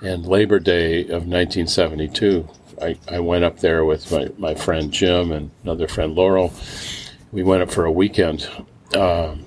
And 0.02 0.28
Labor 0.28 0.60
Day 0.60 1.02
of 1.02 1.26
1972, 1.26 2.48
I, 2.82 2.98
I 3.10 3.20
went 3.20 3.44
up 3.44 3.60
there 3.60 3.84
with 3.84 4.12
my, 4.12 4.30
my 4.38 4.54
friend 4.54 4.92
Jim 4.92 5.32
and 5.32 5.50
another 5.64 5.88
friend 5.88 6.14
Laurel. 6.14 6.54
We 7.32 7.44
went 7.44 7.64
up 7.64 7.72
for 7.72 7.86
a 7.86 7.92
weekend. 7.92 8.48
Um, 8.96 9.47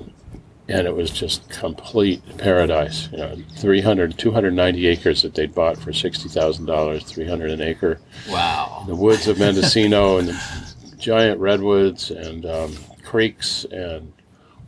and 0.71 0.87
it 0.87 0.95
was 0.95 1.11
just 1.11 1.49
complete 1.51 2.23
paradise. 2.39 3.09
You 3.13 3.19
know, 3.19 3.37
300, 3.57 4.17
290 4.19 4.87
acres 4.87 5.23
that 5.23 5.35
they'd 5.35 5.55
bought 5.55 5.77
for 5.79 5.91
$60,000, 5.93 7.03
300 7.03 7.51
an 7.51 7.61
acre. 7.61 7.99
Wow. 8.29 8.85
The 8.87 8.95
woods 8.95 9.27
of 9.29 9.39
Mendocino 9.39 10.19
and 10.19 10.29
the 10.29 10.97
giant 10.99 11.41
redwoods 11.41 12.11
and 12.11 12.47
um, 12.47 12.75
creeks 13.03 13.65
and 13.71 14.13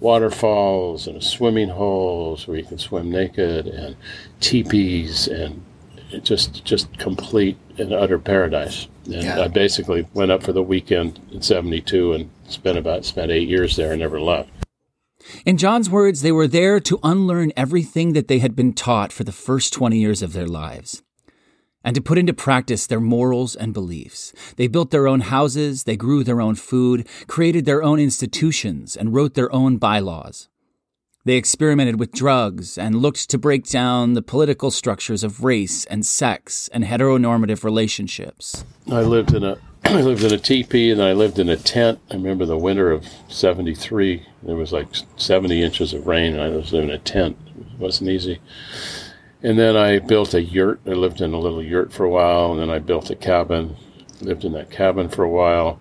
waterfalls 0.01 1.07
and 1.07 1.23
swimming 1.23 1.69
holes 1.69 2.47
where 2.49 2.57
you 2.59 2.65
can 2.65 2.79
swim 2.79 3.11
naked 3.11 3.67
and 3.69 3.95
teepees 4.41 5.29
and 5.29 5.63
it 6.11 6.25
just 6.25 6.65
just 6.65 6.93
complete 6.99 7.57
and 7.79 7.93
utter 7.93 8.19
paradise. 8.19 8.89
And 9.07 9.23
Yeah. 9.23 9.41
I 9.41 9.49
basically 9.49 10.07
went 10.13 10.31
up 10.31 10.43
for 10.43 10.53
the 10.53 10.63
weekend 10.63 11.19
in 11.31 11.41
'72 11.41 12.13
and 12.13 12.31
spent 12.49 12.77
about 12.77 13.05
spent 13.05 13.31
eight 13.31 13.49
years 13.49 13.77
there 13.77 13.93
and 13.93 14.01
never 14.01 14.21
left. 14.21 14.51
In 15.45 15.57
John's 15.57 15.91
words, 15.91 16.23
they 16.23 16.33
were 16.33 16.49
there 16.49 16.81
to 16.81 16.99
unlearn 17.03 17.53
everything 17.57 18.13
that 18.13 18.29
they 18.29 18.39
had 18.39 18.57
been 18.57 18.73
taught 18.73 19.13
for 19.13 19.25
the 19.25 19.33
first 19.33 19.73
20 19.73 19.99
years 19.99 20.23
of 20.23 20.33
their 20.33 20.47
lives 20.47 21.03
and 21.85 21.95
to 21.95 22.03
put 22.03 22.19
into 22.19 22.33
practice 22.33 22.87
their 22.87 23.01
morals 23.01 23.57
and 23.57 23.75
beliefs. 23.75 24.33
They 24.57 24.69
built 24.69 24.91
their 24.91 25.09
own 25.09 25.21
houses, 25.21 25.85
they 25.85 25.97
grew 25.97 26.25
their 26.25 26.41
own 26.41 26.55
food, 26.55 27.09
created 27.27 27.65
their 27.65 27.83
own 27.83 27.99
institutions, 27.99 28.97
and 28.97 29.15
wrote 29.15 29.35
their 29.35 29.53
own 29.53 29.79
bylaws. 29.79 30.49
They 31.25 31.37
experimented 31.37 32.01
with 32.01 32.13
drugs 32.13 32.77
and 32.77 32.97
looked 32.97 33.31
to 33.31 33.39
break 33.39 33.65
down 33.67 34.15
the 34.15 34.23
political 34.23 34.73
structures 34.73 35.23
of 35.23 35.45
race 35.45 35.85
and 35.85 36.05
sex 36.05 36.69
and 36.73 36.85
heteronormative 36.85 37.63
relationships. 37.63 38.65
I 38.91 39.03
lived 39.03 39.33
in 39.33 39.45
a 39.45 39.59
I 39.85 40.01
lived 40.01 40.23
in 40.23 40.33
a 40.33 40.39
teepee 40.39 40.91
and 40.91 41.03
I 41.03 41.13
lived 41.13 41.39
in 41.39 41.49
a 41.49 41.57
tent. 41.57 41.99
I 42.11 42.15
remember 42.15 42.47
the 42.47 42.57
winter 42.57 42.93
of 42.93 43.07
'73. 43.29 44.25
There 44.43 44.55
was 44.55 44.73
like 44.73 44.89
70 45.17 45.63
inches 45.63 45.93
of 45.93 46.07
rain, 46.07 46.35
and 46.35 46.43
I 46.43 46.51
was 46.51 46.73
living 46.73 46.91
in 46.91 46.95
a 46.95 46.99
tent. 46.99 47.37
It 47.59 47.79
wasn't 47.79 48.11
easy. 48.11 48.41
And 49.43 49.59
then 49.59 49.77
I 49.77 49.99
built 49.99 50.35
a 50.35 50.43
yurt. 50.43 50.81
I 50.87 50.91
lived 50.91 51.21
in 51.21 51.35
a 51.35 51.39
little 51.39 51.63
yurt 51.63 51.93
for 51.93 52.05
a 52.05 52.11
while, 52.11 52.53
and 52.53 52.61
then 52.61 52.71
I 52.71 52.79
built 52.79 53.11
a 53.11 53.17
cabin. 53.17 53.77
Lived 54.21 54.45
in 54.45 54.53
that 54.53 54.71
cabin 54.71 55.09
for 55.09 55.25
a 55.25 55.29
while, 55.29 55.81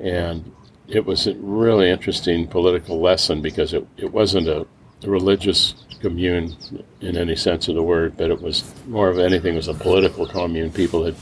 and 0.00 0.50
it 0.88 1.04
was 1.04 1.26
a 1.26 1.34
really 1.34 1.90
interesting 1.90 2.46
political 2.46 3.00
lesson 3.00 3.42
because 3.42 3.74
it, 3.74 3.86
it 3.98 4.12
wasn't 4.12 4.48
a 4.48 4.66
religious 5.04 5.74
commune 6.02 6.56
in 7.00 7.16
any 7.16 7.34
sense 7.34 7.68
of 7.68 7.74
the 7.74 7.82
word, 7.82 8.16
but 8.16 8.30
it 8.30 8.42
was 8.42 8.64
more 8.86 9.08
of 9.08 9.18
anything. 9.18 9.54
It 9.54 9.56
was 9.56 9.68
a 9.68 9.74
political 9.74 10.26
commune. 10.26 10.70
People 10.70 11.04
had 11.04 11.14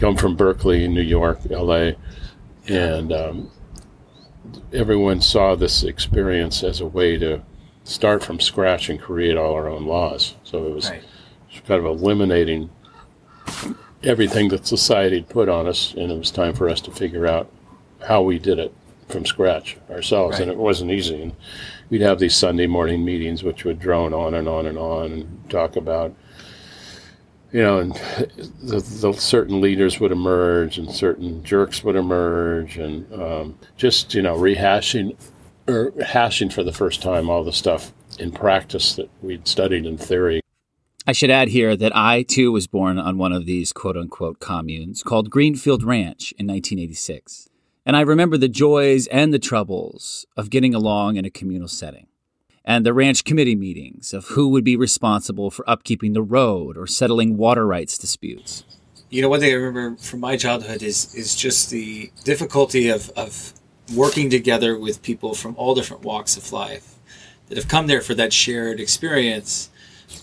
come 0.00 0.16
from 0.16 0.34
Berkeley, 0.34 0.88
New 0.88 1.02
York, 1.02 1.38
L.A., 1.50 1.96
and 2.66 3.12
um, 3.12 3.50
everyone 4.72 5.20
saw 5.20 5.54
this 5.54 5.84
experience 5.84 6.64
as 6.64 6.80
a 6.80 6.86
way 6.86 7.16
to 7.18 7.42
start 7.84 8.24
from 8.24 8.40
scratch 8.40 8.88
and 8.88 9.00
create 9.00 9.36
all 9.36 9.54
our 9.54 9.68
own 9.68 9.86
laws. 9.86 10.34
So 10.42 10.66
it 10.66 10.74
was 10.74 10.90
kind 11.66 11.78
of 11.78 11.84
eliminating 11.84 12.70
everything 14.02 14.48
that 14.48 14.66
society 14.66 15.16
had 15.16 15.28
put 15.28 15.48
on 15.48 15.68
us, 15.68 15.94
and 15.94 16.10
it 16.10 16.18
was 16.18 16.32
time 16.32 16.54
for 16.54 16.68
us 16.68 16.80
to 16.82 16.90
figure 16.90 17.26
out 17.26 17.48
how 18.04 18.22
we 18.22 18.38
did 18.38 18.58
it 18.58 18.74
from 19.08 19.24
scratch 19.24 19.76
ourselves. 19.90 20.40
And 20.40 20.50
it 20.50 20.56
wasn't 20.56 20.90
easy. 20.90 21.22
And 21.22 21.36
we'd 21.90 22.00
have 22.00 22.18
these 22.18 22.34
Sunday 22.34 22.66
morning 22.66 23.04
meetings, 23.04 23.42
which 23.42 23.64
would 23.64 23.78
drone 23.78 24.12
on 24.12 24.34
and 24.34 24.48
on 24.48 24.66
and 24.66 24.78
on, 24.78 25.12
and 25.12 25.50
talk 25.50 25.76
about 25.76 26.14
you 27.52 27.62
know, 27.62 27.78
and 27.78 27.94
the, 28.62 28.80
the 28.80 29.12
certain 29.14 29.60
leaders 29.60 30.00
would 30.00 30.12
emerge, 30.12 30.78
and 30.78 30.90
certain 30.90 31.42
jerks 31.42 31.82
would 31.84 31.96
emerge, 31.96 32.76
and 32.76 33.10
um, 33.14 33.58
just 33.76 34.14
you 34.14 34.20
know, 34.20 34.36
rehashing 34.36 35.16
or 35.68 35.92
hashing 36.04 36.50
for 36.50 36.62
the 36.62 36.72
first 36.72 37.02
time 37.02 37.30
all 37.30 37.44
the 37.44 37.52
stuff 37.52 37.92
in 38.18 38.30
practice 38.30 38.96
that 38.96 39.08
we'd 39.22 39.46
studied 39.48 39.86
in 39.86 39.96
theory. 39.96 40.40
I 41.06 41.12
should 41.12 41.30
add 41.30 41.48
here 41.48 41.76
that 41.76 41.96
I 41.96 42.24
too 42.24 42.50
was 42.50 42.66
born 42.66 42.98
on 42.98 43.16
one 43.16 43.32
of 43.32 43.46
these 43.46 43.72
quote 43.72 43.96
unquote 43.96 44.40
communes 44.40 45.02
called 45.02 45.30
Greenfield 45.30 45.84
Ranch 45.84 46.32
in 46.32 46.46
1986. 46.46 47.48
And 47.86 47.96
I 47.96 48.00
remember 48.00 48.36
the 48.36 48.48
joys 48.48 49.06
and 49.06 49.32
the 49.32 49.38
troubles 49.38 50.26
of 50.36 50.50
getting 50.50 50.74
along 50.74 51.14
in 51.14 51.24
a 51.24 51.30
communal 51.30 51.68
setting. 51.68 52.08
And 52.64 52.84
the 52.84 52.92
ranch 52.92 53.22
committee 53.22 53.54
meetings 53.54 54.12
of 54.12 54.26
who 54.26 54.48
would 54.48 54.64
be 54.64 54.74
responsible 54.74 55.52
for 55.52 55.64
upkeeping 55.66 56.12
the 56.12 56.22
road 56.22 56.76
or 56.76 56.88
settling 56.88 57.36
water 57.36 57.64
rights 57.64 57.96
disputes. 57.96 58.64
You 59.08 59.22
know, 59.22 59.28
one 59.28 59.38
thing 59.38 59.52
I 59.52 59.54
remember 59.54 59.96
from 59.98 60.18
my 60.18 60.36
childhood 60.36 60.82
is 60.82 61.14
is 61.14 61.36
just 61.36 61.70
the 61.70 62.10
difficulty 62.24 62.88
of, 62.88 63.08
of 63.10 63.52
working 63.94 64.30
together 64.30 64.76
with 64.76 65.00
people 65.00 65.32
from 65.34 65.54
all 65.56 65.76
different 65.76 66.02
walks 66.02 66.36
of 66.36 66.52
life 66.52 66.96
that 67.48 67.56
have 67.56 67.68
come 67.68 67.86
there 67.86 68.00
for 68.00 68.14
that 68.14 68.32
shared 68.32 68.80
experience, 68.80 69.70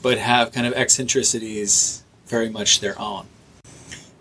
but 0.02 0.18
have 0.18 0.52
kind 0.52 0.68
of 0.68 0.74
eccentricities 0.74 2.04
very 2.28 2.50
much 2.50 2.82
their 2.82 3.00
own. 3.00 3.26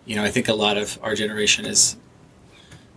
You 0.04 0.14
know, 0.14 0.22
I 0.22 0.30
think 0.30 0.46
a 0.46 0.54
lot 0.54 0.78
of 0.78 0.96
our 1.02 1.16
generation 1.16 1.66
is 1.66 1.96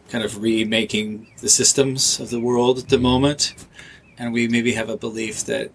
kind 0.09 0.23
of 0.23 0.41
remaking 0.41 1.27
the 1.41 1.49
systems 1.49 2.19
of 2.19 2.29
the 2.29 2.39
world 2.39 2.77
at 2.79 2.89
the 2.89 2.97
moment, 2.97 3.55
and 4.17 4.33
we 4.33 4.47
maybe 4.47 4.73
have 4.73 4.89
a 4.89 4.97
belief 4.97 5.43
that 5.45 5.71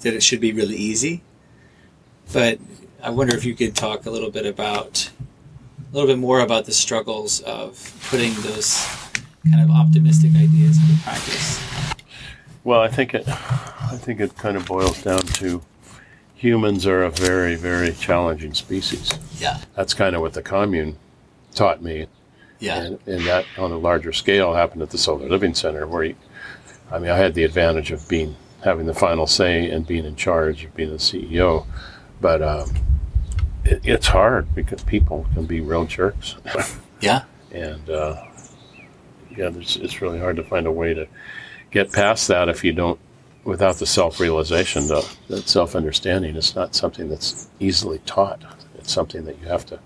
that 0.00 0.14
it 0.14 0.22
should 0.22 0.40
be 0.40 0.52
really 0.52 0.76
easy. 0.76 1.22
But 2.32 2.58
I 3.02 3.10
wonder 3.10 3.34
if 3.34 3.44
you 3.44 3.54
could 3.54 3.74
talk 3.74 4.06
a 4.06 4.10
little 4.10 4.30
bit 4.30 4.46
about 4.46 5.10
a 5.90 5.94
little 5.94 6.08
bit 6.08 6.18
more 6.18 6.40
about 6.40 6.66
the 6.66 6.72
struggles 6.72 7.40
of 7.40 7.94
putting 8.10 8.34
those 8.42 8.84
kind 9.50 9.62
of 9.62 9.70
optimistic 9.70 10.32
ideas 10.34 10.78
into 10.78 11.02
practice. 11.02 11.62
Well, 12.64 12.80
I 12.80 12.88
think 12.88 13.14
it, 13.14 13.28
I 13.28 13.96
think 13.96 14.20
it 14.20 14.36
kind 14.36 14.56
of 14.56 14.66
boils 14.66 15.02
down 15.02 15.20
to 15.20 15.62
humans 16.34 16.86
are 16.86 17.04
a 17.04 17.10
very, 17.10 17.54
very 17.54 17.92
challenging 17.92 18.54
species. 18.54 19.18
Yeah. 19.38 19.58
That's 19.74 19.94
kind 19.94 20.16
of 20.16 20.22
what 20.22 20.34
the 20.34 20.42
commune 20.42 20.98
taught 21.54 21.82
me. 21.82 22.06
Yeah. 22.58 22.82
And, 22.82 22.98
and 23.06 23.26
that 23.26 23.44
on 23.58 23.72
a 23.72 23.78
larger 23.78 24.12
scale 24.12 24.54
happened 24.54 24.82
at 24.82 24.90
the 24.90 24.98
Solar 24.98 25.28
Living 25.28 25.54
Center, 25.54 25.86
where 25.86 26.04
you, 26.04 26.16
I 26.90 26.98
mean, 26.98 27.10
I 27.10 27.16
had 27.16 27.34
the 27.34 27.44
advantage 27.44 27.90
of 27.90 28.08
being 28.08 28.36
having 28.64 28.86
the 28.86 28.94
final 28.94 29.26
say 29.26 29.70
and 29.70 29.86
being 29.86 30.04
in 30.04 30.16
charge 30.16 30.64
of 30.64 30.74
being 30.74 30.90
the 30.90 30.96
CEO, 30.96 31.66
but 32.20 32.42
um, 32.42 32.70
it, 33.64 33.80
it's 33.84 34.06
hard 34.06 34.54
because 34.54 34.82
people 34.84 35.26
can 35.34 35.44
be 35.44 35.60
real 35.60 35.84
jerks, 35.84 36.36
yeah. 37.00 37.22
and 37.52 37.88
uh, 37.90 38.24
yeah, 39.36 39.50
there's, 39.50 39.76
it's 39.76 40.00
really 40.00 40.18
hard 40.18 40.36
to 40.36 40.42
find 40.42 40.66
a 40.66 40.72
way 40.72 40.94
to 40.94 41.06
get 41.70 41.92
past 41.92 42.28
that 42.28 42.48
if 42.48 42.64
you 42.64 42.72
don't, 42.72 42.98
without 43.44 43.76
the 43.76 43.86
self-realization, 43.86 44.88
the, 44.88 45.08
that 45.28 45.48
self-understanding 45.48 46.34
is 46.34 46.56
not 46.56 46.74
something 46.74 47.08
that's 47.08 47.48
easily 47.60 47.98
taught. 48.06 48.42
It's 48.78 48.92
something 48.92 49.24
that 49.26 49.38
you 49.40 49.46
have 49.46 49.66
to 49.66 49.78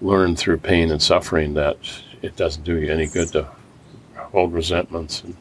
learn 0.00 0.36
through 0.36 0.58
pain 0.58 0.90
and 0.90 1.00
suffering. 1.02 1.54
That 1.54 1.76
it 2.22 2.36
doesn't 2.36 2.64
do 2.64 2.76
you 2.80 2.92
any 2.92 3.06
good 3.06 3.28
to 3.32 3.46
hold 4.16 4.52
resentments 4.52 5.22
and 5.22 5.36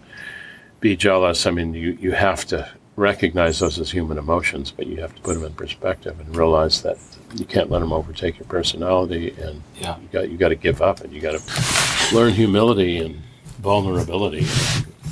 be 0.79 0.95
jealous. 0.95 1.45
I 1.45 1.51
mean, 1.51 1.73
you, 1.73 1.97
you 1.99 2.11
have 2.11 2.45
to 2.45 2.67
recognize 2.95 3.59
those 3.59 3.77
as 3.79 3.91
human 3.91 4.17
emotions, 4.17 4.71
but 4.71 4.87
you 4.87 4.97
have 5.01 5.13
to 5.15 5.21
put 5.21 5.33
them 5.33 5.43
in 5.43 5.53
perspective 5.53 6.17
and 6.19 6.35
realize 6.35 6.81
that 6.83 6.97
you 7.35 7.43
can't 7.45 7.69
let 7.69 7.79
them 7.79 7.91
overtake 7.91 8.37
your 8.39 8.47
personality, 8.47 9.35
and 9.41 9.61
Yeah. 9.81 9.97
you 9.99 10.07
got 10.11 10.29
you 10.29 10.37
got 10.37 10.49
to 10.49 10.55
give 10.55 10.81
up, 10.81 11.01
and 11.01 11.11
you 11.11 11.19
got 11.21 11.37
to 11.39 12.15
learn 12.15 12.31
humility 12.33 12.97
and 12.97 13.21
vulnerability. 13.59 14.45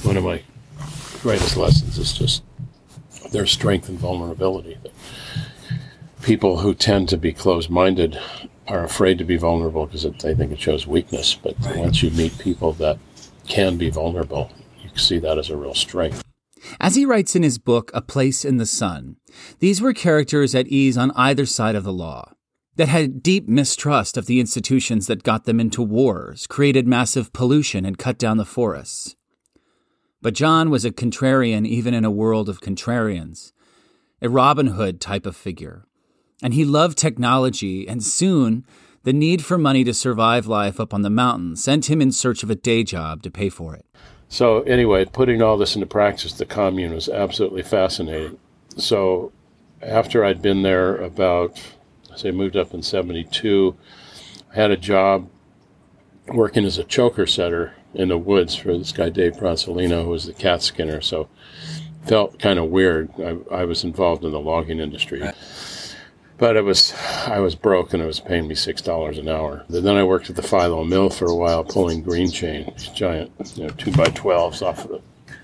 One 0.03 0.15
of 0.17 0.23
my 0.23 0.41
greatest 1.21 1.57
lessons 1.57 1.97
is 1.97 2.13
just 2.13 2.43
their 3.31 3.45
strength 3.45 3.89
and 3.89 3.97
vulnerability. 3.97 4.77
People 6.21 6.59
who 6.59 6.73
tend 6.73 7.09
to 7.09 7.17
be 7.17 7.33
closed-minded 7.33 8.17
are 8.67 8.83
afraid 8.83 9.17
to 9.17 9.23
be 9.23 9.37
vulnerable 9.37 9.85
because 9.85 10.03
they 10.03 10.33
think 10.33 10.51
it 10.51 10.59
shows 10.59 10.87
weakness. 10.87 11.35
But 11.35 11.55
Right. 11.61 11.77
once 11.77 12.01
you 12.03 12.11
meet 12.11 12.37
people 12.37 12.73
that 12.73 12.97
can 13.47 13.77
be 13.77 13.89
vulnerable, 13.89 14.51
you 14.81 14.89
see 14.97 15.19
that 15.19 15.37
as 15.37 15.49
a 15.49 15.57
real 15.57 15.73
strength. 15.73 16.23
As 16.79 16.95
he 16.95 17.05
writes 17.05 17.35
in 17.35 17.43
his 17.43 17.57
book, 17.57 17.91
A 17.93 18.01
Place 18.01 18.45
in 18.45 18.57
the 18.57 18.65
Sun, 18.65 19.17
these 19.59 19.81
were 19.81 19.93
characters 19.93 20.55
at 20.55 20.67
ease 20.67 20.97
on 20.97 21.11
either 21.11 21.45
side 21.45 21.75
of 21.75 21.83
the 21.83 21.91
law, 21.91 22.31
that 22.75 22.87
had 22.87 23.21
deep 23.21 23.47
mistrust 23.47 24.17
of 24.17 24.25
the 24.25 24.39
institutions 24.39 25.07
that 25.07 25.23
got 25.23 25.45
them 25.45 25.59
into 25.59 25.83
wars, 25.83 26.47
created 26.47 26.87
massive 26.87 27.33
pollution, 27.33 27.85
and 27.85 27.97
cut 27.97 28.17
down 28.17 28.37
the 28.37 28.45
forests. 28.45 29.15
But 30.21 30.33
John 30.33 30.69
was 30.69 30.85
a 30.85 30.91
contrarian 30.91 31.67
even 31.67 31.93
in 31.93 32.05
a 32.05 32.11
world 32.11 32.47
of 32.47 32.61
contrarians, 32.61 33.51
a 34.21 34.29
Robin 34.29 34.67
Hood 34.67 35.01
type 35.01 35.25
of 35.25 35.35
figure. 35.35 35.85
And 36.43 36.53
he 36.53 36.65
loved 36.65 36.97
technology, 36.97 37.87
and 37.87 38.03
soon 38.03 38.65
the 39.03 39.13
need 39.13 39.43
for 39.43 39.57
money 39.57 39.83
to 39.83 39.93
survive 39.93 40.45
life 40.45 40.79
up 40.79 40.93
on 40.93 41.01
the 41.01 41.09
mountain 41.09 41.55
sent 41.55 41.89
him 41.89 42.01
in 42.01 42.11
search 42.11 42.43
of 42.43 42.49
a 42.49 42.55
day 42.55 42.83
job 42.83 43.23
to 43.23 43.31
pay 43.31 43.49
for 43.49 43.73
it. 43.75 43.85
So 44.29 44.61
anyway, 44.63 45.05
putting 45.05 45.41
all 45.41 45.57
this 45.57 45.75
into 45.75 45.87
practice, 45.87 46.33
the 46.33 46.45
commune 46.45 46.93
was 46.93 47.09
absolutely 47.09 47.63
fascinating. 47.63 48.37
So 48.77 49.31
after 49.81 50.23
I'd 50.23 50.41
been 50.41 50.63
there 50.63 50.95
about, 50.95 51.61
I 52.11 52.17
say, 52.17 52.31
moved 52.31 52.57
up 52.57 52.73
in 52.73 52.81
'72, 52.81 53.75
I 54.51 54.55
had 54.55 54.71
a 54.71 54.77
job 54.77 55.29
working 56.27 56.65
as 56.65 56.77
a 56.77 56.83
choker 56.83 57.27
setter 57.27 57.73
in 57.93 58.09
the 58.09 58.17
woods 58.17 58.55
for 58.55 58.77
this 58.77 58.91
guy 58.91 59.09
Dave 59.09 59.33
Bronsolino, 59.33 60.03
who 60.03 60.09
was 60.09 60.25
the 60.25 60.33
cat 60.33 60.63
skinner. 60.63 61.01
So 61.01 61.29
felt 62.05 62.39
kind 62.39 62.59
of 62.59 62.69
weird. 62.69 63.11
I, 63.19 63.37
I 63.51 63.65
was 63.65 63.83
involved 63.83 64.23
in 64.23 64.31
the 64.31 64.39
logging 64.39 64.79
industry. 64.79 65.21
But 66.43 66.57
it 66.57 66.65
was, 66.65 66.93
I 67.25 67.39
was 67.39 67.55
broke 67.55 67.93
and 67.93 68.03
it 68.03 68.05
was 68.05 68.19
paying 68.19 68.49
me 68.49 68.55
six 68.55 68.81
dollars 68.81 69.17
an 69.17 69.29
hour. 69.29 69.63
And 69.69 69.85
Then 69.85 69.95
I 69.95 70.03
worked 70.03 70.29
at 70.29 70.35
the 70.35 70.43
Philo 70.43 70.83
Mill 70.83 71.09
for 71.09 71.25
a 71.25 71.33
while, 71.33 71.63
pulling 71.63 72.03
green 72.03 72.29
chain, 72.29 72.69
giant, 72.93 73.31
you 73.55 73.63
know, 73.63 73.69
two 73.69 73.93
by 73.93 74.07
twelves 74.07 74.61
off 74.61 74.83
of 74.83 74.91
the 74.91 75.01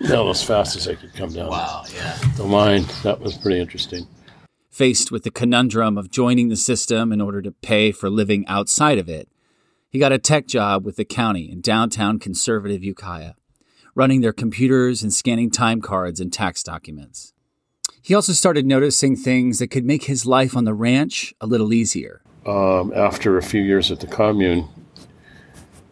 mill 0.10 0.30
as 0.30 0.43
fast 0.43 0.76
as 0.76 0.89
I 0.89 0.95
could 0.95 1.13
come 1.13 1.32
down 1.32 1.52
Wow. 1.52 1.86
Yeah. 1.95 2.17
the 2.36 2.43
line. 2.43 2.84
That 3.04 3.21
was 3.21 3.38
pretty 3.38 3.62
interesting. 3.62 4.08
Faced 4.71 5.10
with 5.10 5.23
the 5.23 5.32
conundrum 5.32 5.97
of 5.97 6.12
joining 6.12 6.50
the 6.50 6.58
system 6.58 7.13
in 7.13 7.21
order 7.21 7.41
to 7.43 7.52
pay 7.54 7.93
for 7.93 8.10
living 8.10 8.45
outside 8.47 8.97
of 8.97 9.08
it, 9.08 9.30
he 9.89 10.00
got 10.00 10.12
a 10.12 10.19
tech 10.19 10.47
job 10.47 10.84
with 10.86 10.97
the 10.97 11.06
county 11.06 11.50
in 11.50 11.62
downtown 11.62 12.19
conservative 12.19 12.84
Ukiah, 12.84 13.36
running 13.95 14.19
their 14.19 14.34
computers 14.34 15.02
and 15.02 15.13
scanning 15.13 15.50
time 15.50 15.80
cards 15.80 16.19
and 16.19 16.34
tax 16.34 16.62
documents. 16.62 17.32
He 18.01 18.13
also 18.15 18.33
started 18.33 18.65
noticing 18.65 19.15
things 19.15 19.59
that 19.59 19.67
could 19.69 19.85
make 19.85 20.05
his 20.05 20.25
life 20.25 20.55
on 20.55 20.63
the 20.63 20.73
ranch 20.73 21.33
a 21.41 21.47
little 21.47 21.73
easier. 21.73 22.21
Um, 22.45 22.91
after 22.95 23.38
a 23.38 23.43
few 23.43 23.62
years 23.62 23.91
at 23.91 23.99
the 23.99 24.07
commune, 24.07 24.67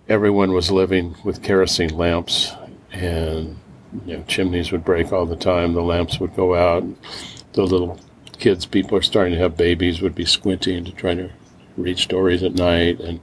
everyone 0.08 0.54
was 0.54 0.72
living 0.72 1.16
with 1.24 1.44
kerosene 1.44 1.96
lamps, 1.96 2.54
and 2.92 3.58
you 4.06 4.18
know, 4.18 4.24
chimneys 4.28 4.72
would 4.72 4.84
break 4.86 5.12
all 5.12 5.26
the 5.26 5.36
time. 5.36 5.74
The 5.74 5.82
lamps 5.82 6.20
would 6.20 6.36
go 6.36 6.56
out. 6.56 6.84
The 7.54 7.64
little 7.64 8.00
kids, 8.40 8.66
people 8.66 8.98
are 8.98 9.02
starting 9.02 9.34
to 9.34 9.40
have 9.40 9.58
babies, 9.58 10.02
would 10.02 10.16
be 10.16 10.26
squinting 10.26 10.86
to 10.86 10.92
try 10.92 11.14
to 11.16 11.30
read 11.76 12.00
stories 12.00 12.42
at 12.44 12.56
night, 12.56 13.00
and 13.00 13.20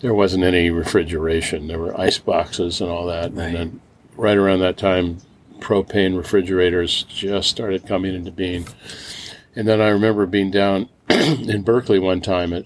there 0.00 0.14
wasn't 0.14 0.44
any 0.44 0.70
refrigeration. 0.70 1.66
There 1.68 1.78
were 1.78 1.98
ice 2.00 2.18
boxes 2.18 2.80
and 2.80 2.90
all 2.90 3.06
that, 3.06 3.34
Right. 3.34 3.46
and 3.46 3.54
then 3.54 3.80
right 4.16 4.36
around 4.36 4.60
that 4.60 4.76
time, 4.76 5.18
propane 5.60 6.16
refrigerators 6.16 7.04
just 7.04 7.50
started 7.50 7.86
coming 7.86 8.14
into 8.14 8.30
being. 8.30 8.66
And 9.54 9.66
then 9.68 9.80
I 9.80 9.88
remember 9.88 10.26
being 10.26 10.50
down 10.50 10.88
in 11.10 11.62
Berkeley 11.62 11.98
one 11.98 12.20
time 12.20 12.52
at 12.52 12.64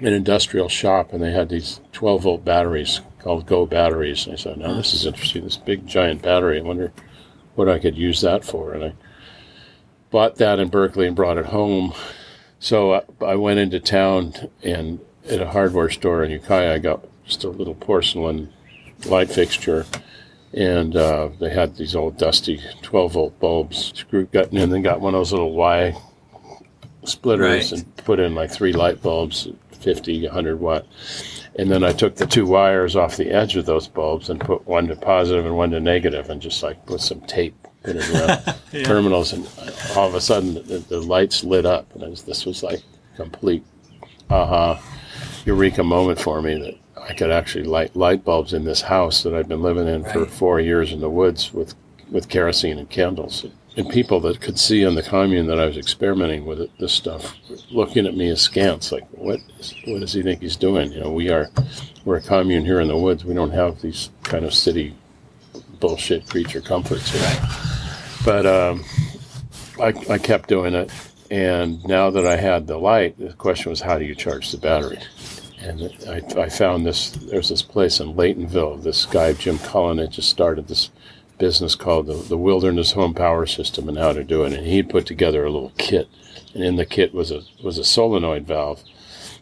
an 0.00 0.12
industrial 0.12 0.68
shop, 0.68 1.12
and 1.12 1.22
they 1.22 1.32
had 1.32 1.48
these 1.48 1.80
12 1.92 2.22
volt 2.22 2.44
batteries 2.44 3.00
called 3.20 3.46
Go 3.46 3.66
batteries. 3.66 4.26
And 4.26 4.34
I 4.34 4.36
said, 4.36 4.58
"Now 4.58 4.74
this 4.74 4.94
is 4.94 5.06
interesting. 5.06 5.44
This 5.44 5.56
big 5.56 5.86
giant 5.86 6.22
battery. 6.22 6.58
I 6.58 6.62
wonder 6.62 6.92
what 7.54 7.68
I 7.68 7.78
could 7.78 7.96
use 7.96 8.20
that 8.20 8.44
for." 8.44 8.72
And 8.72 8.84
I 8.84 8.92
bought 10.10 10.36
that 10.36 10.58
in 10.58 10.68
Berkeley 10.68 11.06
and 11.06 11.16
brought 11.16 11.38
it 11.38 11.46
home. 11.46 11.94
So 12.58 12.94
I, 12.94 13.02
I 13.24 13.34
went 13.34 13.58
into 13.58 13.80
town 13.80 14.34
and 14.62 15.00
at 15.28 15.40
a 15.40 15.48
hardware 15.48 15.90
store 15.90 16.24
in 16.24 16.30
Ukiah, 16.30 16.74
I 16.74 16.78
got 16.78 17.04
just 17.24 17.44
a 17.44 17.48
little 17.48 17.74
porcelain 17.74 18.52
light 19.06 19.30
fixture. 19.30 19.86
And 20.54 20.94
uh, 20.96 21.30
they 21.40 21.50
had 21.50 21.76
these 21.76 21.96
old 21.96 22.18
dusty 22.18 22.60
12 22.82 23.12
volt 23.12 23.40
bulbs. 23.40 23.92
Screw 23.96 24.26
got 24.26 24.52
and 24.52 24.70
then 24.72 24.82
got 24.82 25.00
one 25.00 25.14
of 25.14 25.20
those 25.20 25.32
little 25.32 25.54
Y 25.54 25.96
splitters 27.04 27.72
Right. 27.72 27.80
and 27.80 27.96
put 27.98 28.20
in 28.20 28.34
like 28.34 28.50
three 28.50 28.72
light 28.72 29.02
bulbs, 29.02 29.48
50, 29.72 30.24
100 30.26 30.60
watt. 30.60 30.86
And 31.58 31.70
then 31.70 31.84
I 31.84 31.92
took 31.92 32.16
the 32.16 32.26
two 32.26 32.46
wires 32.46 32.96
off 32.96 33.16
the 33.16 33.30
edge 33.30 33.56
of 33.56 33.66
those 33.66 33.88
bulbs 33.88 34.30
and 34.30 34.40
put 34.40 34.66
one 34.66 34.86
to 34.88 34.96
positive 34.96 35.44
and 35.44 35.56
one 35.56 35.70
to 35.70 35.80
negative 35.80 36.30
and 36.30 36.40
just 36.40 36.62
like 36.62 36.84
put 36.86 37.00
some 37.00 37.20
tape 37.22 37.54
it 37.84 37.96
around 37.96 38.56
terminals. 38.84 39.32
And 39.32 39.46
all 39.96 40.08
of 40.08 40.14
a 40.14 40.20
sudden 40.20 40.54
the, 40.54 40.84
the 40.88 41.00
lights 41.00 41.44
lit 41.44 41.66
up. 41.66 41.92
And 41.94 42.08
was, 42.10 42.22
this 42.22 42.46
was 42.46 42.62
like 42.62 42.82
complete 43.16 43.64
aha 44.30 44.80
eureka 45.44 45.82
moment 45.82 46.18
for 46.20 46.40
me 46.40 46.54
that 46.54 46.78
I 47.08 47.14
could 47.14 47.30
actually 47.30 47.64
light 47.64 47.96
light 47.96 48.24
bulbs 48.24 48.52
in 48.52 48.64
this 48.64 48.82
house 48.82 49.22
that 49.22 49.34
I'd 49.34 49.48
been 49.48 49.62
living 49.62 49.88
in 49.88 50.04
for 50.04 50.26
four 50.26 50.60
years 50.60 50.92
in 50.92 51.00
the 51.00 51.10
woods 51.10 51.52
with, 51.52 51.74
with 52.10 52.28
kerosene 52.28 52.78
and 52.78 52.88
candles. 52.88 53.44
And 53.76 53.88
people 53.88 54.20
that 54.20 54.40
could 54.40 54.58
see 54.58 54.82
in 54.82 54.94
the 54.94 55.02
commune 55.02 55.46
that 55.46 55.58
I 55.58 55.64
was 55.64 55.78
experimenting 55.78 56.44
with 56.44 56.60
it, 56.60 56.70
this 56.78 56.92
stuff, 56.92 57.34
looking 57.70 58.06
at 58.06 58.14
me 58.14 58.28
askance, 58.28 58.92
like, 58.92 59.08
what, 59.10 59.40
is, 59.58 59.74
what 59.86 60.00
does 60.00 60.12
he 60.12 60.22
think 60.22 60.42
he's 60.42 60.56
doing? 60.56 60.92
You 60.92 61.00
know, 61.00 61.10
we 61.10 61.30
are, 61.30 61.48
we're 62.04 62.18
a 62.18 62.22
commune 62.22 62.66
here 62.66 62.80
in 62.80 62.88
the 62.88 62.96
woods. 62.98 63.24
We 63.24 63.34
don't 63.34 63.50
have 63.50 63.80
these 63.80 64.10
kind 64.24 64.44
of 64.44 64.52
city 64.52 64.94
bullshit 65.80 66.28
creature 66.28 66.60
comforts 66.60 67.10
here. 67.10 67.48
But 68.26 68.44
um, 68.44 68.84
I, 69.80 69.94
I 70.10 70.18
kept 70.18 70.50
doing 70.50 70.74
it. 70.74 70.92
And 71.30 71.82
now 71.84 72.10
that 72.10 72.26
I 72.26 72.36
had 72.36 72.66
the 72.66 72.76
light, 72.76 73.18
the 73.18 73.32
question 73.32 73.70
was, 73.70 73.80
how 73.80 73.98
do 73.98 74.04
you 74.04 74.14
charge 74.14 74.52
the 74.52 74.58
battery? 74.58 74.98
And 75.62 75.92
I, 76.08 76.42
I 76.42 76.48
found 76.48 76.84
this, 76.84 77.10
there's 77.10 77.48
this 77.48 77.62
place 77.62 78.00
in 78.00 78.14
Laytonville. 78.14 78.82
This 78.82 79.06
guy, 79.06 79.32
Jim 79.32 79.58
Cullen, 79.58 79.98
had 79.98 80.10
just 80.10 80.28
started 80.28 80.66
this 80.66 80.90
business 81.38 81.74
called 81.76 82.06
the, 82.06 82.14
the 82.14 82.36
Wilderness 82.36 82.92
Home 82.92 83.14
Power 83.14 83.46
System 83.46 83.88
and 83.88 83.96
how 83.96 84.12
to 84.12 84.24
do 84.24 84.44
it. 84.44 84.52
And 84.52 84.66
he'd 84.66 84.90
put 84.90 85.06
together 85.06 85.44
a 85.44 85.50
little 85.50 85.72
kit. 85.78 86.08
And 86.54 86.64
in 86.64 86.76
the 86.76 86.84
kit 86.84 87.14
was 87.14 87.30
a, 87.30 87.42
was 87.62 87.78
a 87.78 87.84
solenoid 87.84 88.46
valve 88.46 88.82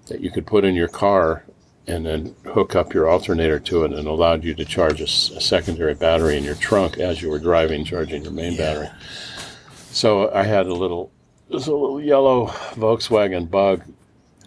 that 0.08 0.20
you 0.20 0.30
could 0.30 0.46
put 0.46 0.64
in 0.64 0.74
your 0.74 0.88
car 0.88 1.44
and 1.86 2.04
then 2.04 2.34
hook 2.44 2.74
up 2.74 2.92
your 2.92 3.08
alternator 3.08 3.58
to 3.58 3.84
it 3.84 3.92
and 3.92 4.06
allowed 4.06 4.44
you 4.44 4.54
to 4.54 4.64
charge 4.64 5.00
a 5.00 5.06
secondary 5.06 5.94
battery 5.94 6.36
in 6.36 6.44
your 6.44 6.54
trunk 6.54 6.98
as 6.98 7.22
you 7.22 7.30
were 7.30 7.38
driving, 7.38 7.84
charging 7.84 8.22
your 8.22 8.32
main 8.32 8.56
battery. 8.56 8.88
So 9.90 10.30
I 10.32 10.44
had 10.44 10.66
a 10.66 10.74
little, 10.74 11.10
this 11.48 11.66
a 11.66 11.72
little 11.72 12.00
yellow 12.00 12.46
Volkswagen 12.74 13.50
Bug 13.50 13.82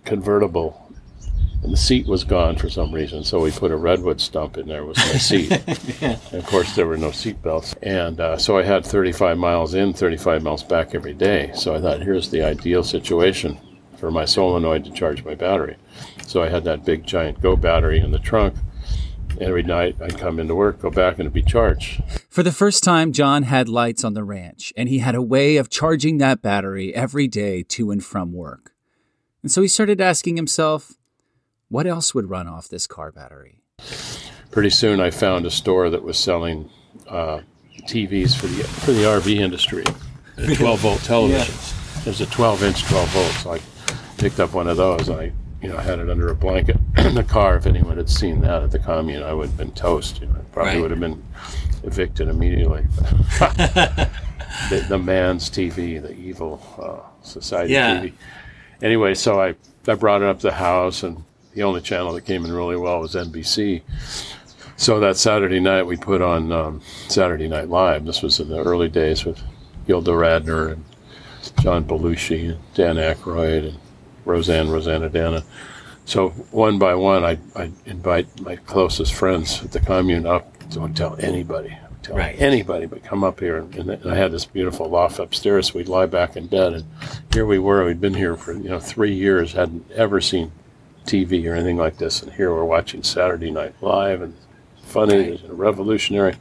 convertible 0.05 0.82
and 1.63 1.71
the 1.71 1.77
seat 1.77 2.07
was 2.07 2.23
gone 2.23 2.57
for 2.57 2.69
some 2.69 2.93
reason. 2.93 3.23
So 3.23 3.39
we 3.39 3.51
put 3.51 3.71
a 3.71 3.77
redwood 3.77 4.19
stump 4.19 4.57
in 4.57 4.67
there 4.67 4.85
with 4.85 4.97
my 4.97 5.17
seat. 5.17 5.49
yeah. 6.01 6.17
And 6.31 6.41
of 6.41 6.45
course, 6.45 6.75
there 6.75 6.87
were 6.87 6.97
no 6.97 7.11
seat 7.11 7.41
belts, 7.41 7.73
and 7.81 8.19
uh, 8.19 8.37
so 8.37 8.57
I 8.57 8.63
had 8.63 8.85
35 8.85 9.37
miles 9.37 9.73
in, 9.73 9.93
35 9.93 10.43
miles 10.43 10.63
back 10.63 10.93
every 10.93 11.13
day. 11.13 11.51
So 11.55 11.73
I 11.73 11.79
thought, 11.79 12.01
here's 12.01 12.29
the 12.29 12.43
ideal 12.43 12.83
situation 12.83 13.57
for 13.97 14.11
my 14.11 14.25
solenoid 14.25 14.83
to 14.83 14.91
charge 14.91 15.23
my 15.23 15.35
battery. 15.35 15.77
So 16.27 16.43
I 16.43 16.49
had 16.49 16.65
that 16.65 16.83
big 16.83 17.05
giant 17.05 17.41
Go 17.41 17.55
battery 17.55 17.99
in 17.99 18.11
the 18.11 18.19
trunk. 18.19 18.55
Every 19.39 19.63
night 19.63 19.95
I'd 20.01 20.17
come 20.17 20.39
into 20.39 20.55
work, 20.55 20.81
go 20.81 20.89
back, 20.89 21.13
and 21.13 21.21
it'd 21.21 21.33
be 21.33 21.41
charged. 21.41 22.03
For 22.29 22.43
the 22.43 22.51
first 22.51 22.83
time, 22.83 23.13
John 23.13 23.43
had 23.43 23.69
lights 23.69 24.03
on 24.03 24.13
the 24.13 24.23
ranch, 24.23 24.73
and 24.75 24.89
he 24.89 24.99
had 24.99 25.15
a 25.15 25.21
way 25.21 25.55
of 25.55 25.69
charging 25.69 26.17
that 26.17 26.41
battery 26.41 26.93
every 26.93 27.27
day 27.27 27.63
to 27.69 27.91
and 27.91 28.03
from 28.03 28.33
work. 28.33 28.73
And 29.41 29.51
so 29.51 29.61
he 29.61 29.67
started 29.67 30.01
asking 30.01 30.35
himself, 30.35 30.93
what 31.73 31.87
else 31.87 32.13
would 32.13 32.29
run 32.29 32.47
off 32.47 32.67
this 32.67 32.85
car 32.85 33.11
battery? 33.11 33.63
Pretty 34.51 34.69
soon, 34.69 35.01
I 35.01 35.09
found 35.09 35.47
a 35.47 35.49
store 35.49 35.89
that 35.89 36.03
was 36.03 36.19
selling 36.19 36.69
uh, 37.07 37.39
TVs 37.87 38.35
for 38.35 38.45
the 38.45 38.63
for 38.63 38.91
the 38.91 39.01
RV 39.01 39.35
industry, 39.37 39.83
12 40.55 40.79
volt 40.79 40.99
televisions. 40.99 41.95
Yeah. 41.95 42.01
There's 42.03 42.21
a 42.21 42.27
12 42.27 42.63
inch 42.63 42.83
12 42.83 43.09
volts. 43.09 43.41
So 43.41 43.53
I 43.53 43.59
picked 44.19 44.39
up 44.39 44.53
one 44.53 44.67
of 44.67 44.77
those. 44.77 45.09
I 45.09 45.31
you 45.63 45.69
know 45.69 45.77
had 45.77 45.97
it 45.97 46.11
under 46.11 46.29
a 46.29 46.35
blanket 46.35 46.77
in 46.97 47.15
the 47.15 47.23
car. 47.23 47.57
If 47.57 47.65
anyone 47.65 47.97
had 47.97 48.07
seen 48.07 48.41
that 48.41 48.61
at 48.61 48.69
the 48.69 48.77
commune, 48.77 49.23
I 49.23 49.33
would 49.33 49.47
have 49.47 49.57
been 49.57 49.71
toast. 49.71 50.21
You 50.21 50.27
know, 50.27 50.35
I 50.35 50.43
probably 50.51 50.73
right. 50.73 50.81
would 50.81 50.91
have 50.91 50.99
been 50.99 51.23
evicted 51.81 52.27
immediately. 52.27 52.81
the, 54.69 54.85
the, 54.89 54.99
man's 54.99 55.49
TV, 55.49 55.99
the 55.99 56.13
evil 56.13 56.61
uh, 56.79 57.23
society 57.23 57.73
yeah. 57.73 57.99
TV. 57.99 58.13
Anyway, 58.83 59.15
so 59.15 59.41
I 59.41 59.55
I 59.87 59.95
brought 59.95 60.21
it 60.21 60.27
up 60.27 60.37
to 60.41 60.47
the 60.47 60.53
house 60.53 61.01
and 61.01 61.23
the 61.53 61.63
only 61.63 61.81
channel 61.81 62.13
that 62.13 62.25
came 62.25 62.45
in 62.45 62.51
really 62.51 62.77
well 62.77 62.99
was 62.99 63.15
NBC. 63.15 63.81
So 64.75 64.99
that 64.99 65.17
Saturday 65.17 65.59
night, 65.59 65.83
we 65.83 65.97
put 65.97 66.21
on 66.21 66.51
um, 66.51 66.81
Saturday 67.07 67.47
Night 67.47 67.69
Live. 67.69 68.05
This 68.05 68.21
was 68.21 68.39
in 68.39 68.49
the 68.49 68.63
early 68.63 68.89
days 68.89 69.23
with 69.23 69.41
Gilda 69.85 70.11
Radner 70.11 70.73
and 70.73 70.83
John 71.61 71.85
Belushi 71.85 72.51
and 72.51 72.59
Dan 72.73 72.95
Aykroyd 72.95 73.69
and 73.69 73.79
Roseanne 74.25 74.67
Roseannadanna. 74.67 75.43
So 76.05 76.29
one 76.51 76.79
by 76.79 76.95
one, 76.95 77.23
I 77.23 77.37
I 77.55 77.71
invite 77.85 78.41
my 78.41 78.55
closest 78.55 79.13
friends 79.13 79.63
at 79.63 79.71
the 79.71 79.79
commune 79.79 80.25
up. 80.25 80.51
Don't 80.69 80.95
tell 80.95 81.15
anybody. 81.19 81.77
Tell 82.01 82.17
right. 82.17 82.35
anybody, 82.37 82.85
but 82.85 83.03
come 83.03 83.23
up 83.23 83.39
here. 83.39 83.57
And, 83.59 83.73
and 83.89 84.11
I 84.11 84.15
had 84.15 84.33
this 84.33 84.43
beautiful 84.43 84.89
loft 84.89 85.19
upstairs. 85.19 85.73
We'd 85.73 85.87
lie 85.87 86.07
back 86.07 86.35
in 86.35 86.47
bed, 86.47 86.73
and 86.73 86.85
here 87.31 87.45
we 87.45 87.59
were. 87.59 87.85
We'd 87.85 88.01
been 88.01 88.15
here 88.15 88.35
for 88.35 88.51
you 88.53 88.69
know 88.69 88.79
three 88.79 89.13
years. 89.13 89.53
Hadn't 89.53 89.89
ever 89.91 90.19
seen 90.19 90.51
TV 91.05 91.49
or 91.49 91.55
anything 91.55 91.77
like 91.77 91.97
this. 91.97 92.21
And 92.21 92.31
here 92.33 92.51
we're 92.53 92.63
watching 92.65 93.03
Saturday 93.03 93.51
Night 93.51 93.75
Live 93.81 94.21
and 94.21 94.35
funny 94.93 95.31
right. 95.31 95.43
and 95.43 95.57
revolutionary. 95.57 96.35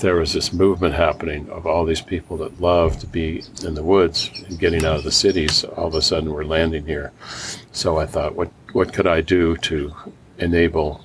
There 0.00 0.16
was 0.16 0.32
this 0.32 0.52
movement 0.52 0.94
happening 0.94 1.48
of 1.48 1.66
all 1.66 1.84
these 1.84 2.02
people 2.02 2.36
that 2.38 2.60
love 2.60 2.98
to 2.98 3.06
be 3.06 3.42
in 3.64 3.74
the 3.74 3.82
woods 3.82 4.30
and 4.46 4.58
getting 4.58 4.84
out 4.84 4.96
of 4.96 5.04
the 5.04 5.12
cities. 5.12 5.64
All 5.64 5.86
of 5.86 5.94
a 5.94 6.02
sudden, 6.02 6.32
we're 6.32 6.44
landing 6.44 6.84
here. 6.84 7.12
So 7.72 7.98
I 7.98 8.06
thought, 8.06 8.34
what 8.34 8.50
what 8.72 8.92
could 8.92 9.06
I 9.06 9.22
do 9.22 9.56
to 9.56 9.94
enable 10.38 11.04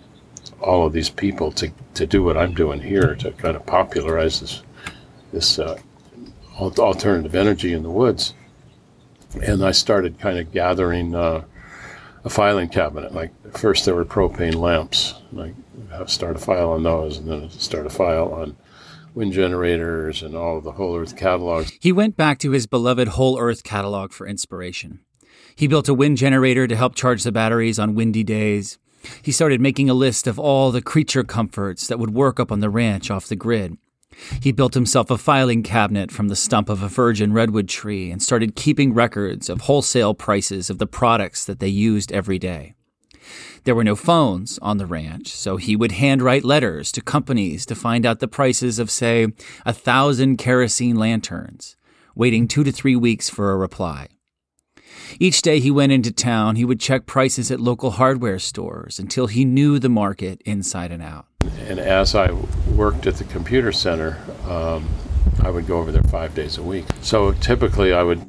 all 0.60 0.86
of 0.86 0.94
these 0.94 1.10
people 1.10 1.52
to, 1.54 1.72
to 1.94 2.06
do 2.06 2.24
what 2.24 2.38
I'm 2.38 2.54
doing 2.54 2.82
here 2.82 3.16
to 3.16 3.32
kind 3.32 3.56
of 3.56 3.66
popularize 3.66 4.42
this 4.42 4.64
this 5.32 5.60
uh, 5.60 5.80
alternative 6.60 7.34
energy 7.34 7.74
in 7.74 7.84
the 7.84 7.90
woods? 7.90 8.34
And 9.42 9.64
I 9.64 9.72
started 9.72 10.20
kind 10.20 10.38
of 10.38 10.52
gathering. 10.52 11.16
Uh, 11.16 11.46
a 12.24 12.30
filing 12.30 12.70
cabinet. 12.70 13.14
Like 13.14 13.32
first 13.58 13.86
there 13.86 13.96
were 13.96 14.06
propane 14.06 14.56
lamps. 14.56 15.16
Like 15.32 15.56
start 16.08 16.36
a 16.36 16.40
file 16.40 16.72
on 16.72 16.84
those, 16.84 17.18
and 17.18 17.30
then 17.30 17.50
start 17.50 17.86
a 17.86 17.90
file 17.90 18.34
on 18.34 18.58
wind 19.14 19.34
generators 19.34 20.24
and 20.24 20.36
all 20.36 20.58
of 20.58 20.64
the 20.64 20.72
whole 20.72 20.98
Earth 20.98 21.16
catalogs. 21.16 21.72
He 21.80 21.92
went 21.92 22.18
back 22.18 22.40
to 22.40 22.52
his 22.52 22.66
beloved 22.66 23.10
Whole 23.10 23.40
Earth 23.40 23.64
catalog 23.64 24.12
for 24.12 24.26
inspiration. 24.26 25.02
He 25.56 25.68
built 25.68 25.88
a 25.88 25.94
wind 25.94 26.18
generator 26.18 26.68
to 26.68 26.76
help 26.76 26.96
charge 26.96 27.24
the 27.24 27.32
batteries 27.32 27.78
on 27.78 27.94
windy 27.96 28.24
days. 28.24 28.80
He 29.22 29.32
started 29.32 29.62
making 29.62 29.90
a 29.90 29.94
list 29.94 30.26
of 30.28 30.40
all 30.40 30.72
the 30.72 30.82
creature 30.82 31.24
comforts 31.24 31.88
that 31.88 32.00
would 32.00 32.14
work 32.14 32.40
up 32.40 32.52
on 32.52 32.60
the 32.60 32.70
ranch 32.70 33.12
off 33.12 33.28
the 33.28 33.36
grid. 33.36 33.78
He 34.42 34.52
built 34.52 34.74
himself 34.74 35.10
a 35.10 35.18
filing 35.18 35.64
cabinet 35.64 36.12
from 36.12 36.28
the 36.28 36.36
stump 36.36 36.70
of 36.70 36.84
a 36.84 36.88
virgin 36.88 37.34
redwood 37.34 37.70
tree 37.70 38.12
and 38.12 38.22
started 38.22 38.56
keeping 38.56 38.94
records 38.94 39.50
of 39.50 39.62
wholesale 39.62 40.14
prices 40.14 40.70
of 40.70 40.78
the 40.78 40.88
products 40.88 41.46
that 41.46 41.60
they 41.60 41.68
used 41.68 42.12
every 42.12 42.40
day. 42.40 42.76
There 43.64 43.76
were 43.76 43.84
no 43.84 43.96
phones 43.96 44.60
on 44.62 44.78
the 44.78 44.86
ranch, 44.86 45.30
so 45.30 45.58
he 45.58 45.76
would 45.76 45.94
handwrite 45.94 46.44
letters 46.44 46.92
to 46.92 47.02
companies 47.02 47.66
to 47.68 47.76
find 47.76 48.06
out 48.06 48.20
the 48.20 48.28
prices 48.28 48.80
of, 48.80 48.92
say, 48.92 49.28
a 49.66 49.74
thousand 49.74 50.38
kerosene 50.38 50.98
lanterns, 50.98 51.78
waiting 52.16 52.48
two 52.48 52.64
to 52.66 52.72
three 52.72 52.96
weeks 52.96 53.30
for 53.30 53.52
a 53.52 53.58
reply. 53.58 54.08
Each 55.20 55.42
day 55.42 55.60
he 55.60 55.72
went 55.72 55.92
into 55.92 56.12
town, 56.12 56.56
he 56.56 56.66
would 56.66 56.80
check 56.80 57.06
prices 57.06 57.52
at 57.52 57.60
local 57.60 57.92
hardware 57.92 58.40
stores 58.40 59.00
until 59.00 59.28
he 59.28 59.46
knew 59.46 59.80
the 59.80 59.90
market 59.90 60.42
inside 60.46 60.92
and 60.92 61.02
out. 61.02 61.28
And 61.68 61.80
as 61.80 62.16
I 62.16 62.32
worked 62.76 63.06
at 63.08 63.16
the 63.16 63.26
computer 63.26 63.72
center, 63.72 64.18
um, 64.48 64.88
I 65.42 65.50
would 65.50 65.68
go 65.68 65.80
over 65.80 65.92
there 65.92 66.04
five 66.04 66.36
days 66.36 66.58
a 66.58 66.64
week. 66.64 66.86
So 67.02 67.34
typically, 67.34 67.94
I 67.94 68.04
would 68.04 68.26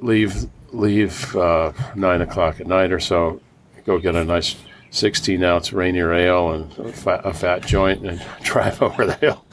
leave 0.00 0.46
leave 0.72 1.34
uh, 1.36 1.72
nine 1.94 2.20
o'clock 2.20 2.60
at 2.60 2.66
night 2.66 2.92
or 2.92 3.00
so, 3.00 3.40
go 3.84 3.98
get 3.98 4.14
a 4.14 4.24
nice 4.24 4.56
16 4.90 5.42
ounce 5.42 5.72
Rainier 5.72 6.12
Ale 6.12 6.52
and 6.52 6.78
a 6.78 6.92
fat, 6.92 7.20
a 7.24 7.32
fat, 7.32 7.64
joint 7.64 8.04
and 8.04 8.20
drive 8.42 8.82
over 8.82 9.06
the 9.06 9.14
hill. 9.14 9.44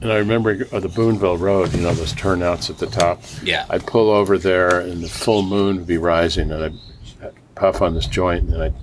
And 0.00 0.12
I 0.12 0.16
remember 0.18 0.64
the 0.64 0.88
Boonville 0.88 1.38
Road, 1.38 1.72
you 1.74 1.80
know, 1.80 1.92
those 1.92 2.12
turnouts 2.12 2.70
at 2.70 2.78
the 2.78 2.86
top. 2.86 3.22
Yeah. 3.42 3.66
I'd 3.68 3.86
pull 3.86 4.10
over 4.10 4.38
there 4.38 4.80
and 4.80 5.02
the 5.02 5.08
full 5.08 5.42
moon 5.42 5.76
would 5.76 5.86
be 5.86 5.98
rising 5.98 6.50
and 6.52 6.64
I'd 6.64 7.32
puff 7.54 7.82
on 7.82 7.94
this 7.94 8.06
joint 8.06 8.50
and 8.50 8.62
I'd, 8.62 8.74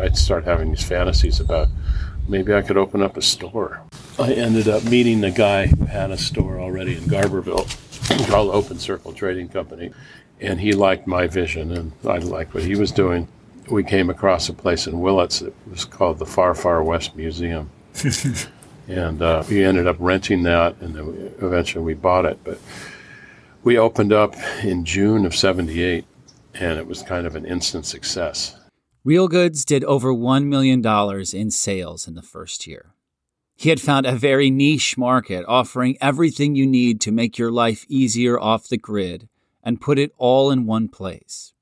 I'd 0.00 0.16
start 0.16 0.44
having 0.44 0.70
these 0.70 0.84
fantasies 0.84 1.40
about 1.40 1.68
maybe 2.28 2.54
I 2.54 2.62
could 2.62 2.76
open 2.76 3.02
up 3.02 3.16
a 3.16 3.22
store. 3.22 3.82
I 4.18 4.32
ended 4.32 4.68
up 4.68 4.84
meeting 4.84 5.20
the 5.20 5.30
guy 5.30 5.66
who 5.66 5.84
had 5.84 6.10
a 6.10 6.18
store 6.18 6.58
already 6.58 6.96
in 6.96 7.04
Garberville 7.04 7.66
called 8.28 8.54
Open 8.54 8.78
Circle 8.78 9.12
Trading 9.12 9.48
Company. 9.48 9.92
And 10.40 10.60
he 10.60 10.72
liked 10.72 11.06
my 11.06 11.26
vision 11.26 11.72
and 11.72 11.92
I 12.06 12.18
liked 12.18 12.54
what 12.54 12.64
he 12.64 12.76
was 12.76 12.92
doing. 12.92 13.28
We 13.70 13.84
came 13.84 14.10
across 14.10 14.48
a 14.48 14.52
place 14.52 14.86
in 14.86 15.00
Willits 15.00 15.40
that 15.40 15.54
was 15.68 15.84
called 15.84 16.18
the 16.18 16.26
Far 16.26 16.54
Far 16.54 16.82
West 16.82 17.16
Museum. 17.16 17.70
and 18.88 19.20
uh, 19.20 19.44
we 19.48 19.64
ended 19.64 19.86
up 19.86 19.96
renting 19.98 20.42
that 20.44 20.76
and 20.80 20.94
then 20.94 21.06
we, 21.06 21.18
eventually 21.46 21.84
we 21.84 21.94
bought 21.94 22.24
it. 22.24 22.38
But 22.44 22.58
we 23.62 23.76
opened 23.78 24.12
up 24.12 24.34
in 24.62 24.84
June 24.84 25.26
of 25.26 25.34
78 25.34 26.04
and 26.54 26.78
it 26.78 26.86
was 26.86 27.02
kind 27.02 27.26
of 27.26 27.36
an 27.36 27.44
instant 27.44 27.86
success. 27.86 28.56
Real 29.04 29.28
Goods 29.28 29.64
did 29.64 29.84
over 29.84 30.12
$1 30.12 30.46
million 30.46 30.84
in 31.34 31.50
sales 31.50 32.08
in 32.08 32.14
the 32.14 32.22
first 32.22 32.66
year. 32.66 32.94
He 33.56 33.70
had 33.70 33.80
found 33.80 34.06
a 34.06 34.12
very 34.12 34.50
niche 34.50 34.96
market 34.96 35.44
offering 35.48 35.98
everything 36.00 36.54
you 36.54 36.66
need 36.66 37.00
to 37.00 37.12
make 37.12 37.38
your 37.38 37.50
life 37.50 37.84
easier 37.88 38.38
off 38.38 38.68
the 38.68 38.76
grid 38.76 39.28
and 39.62 39.80
put 39.80 39.98
it 39.98 40.12
all 40.16 40.50
in 40.50 40.64
one 40.64 40.88
place. 40.88 41.54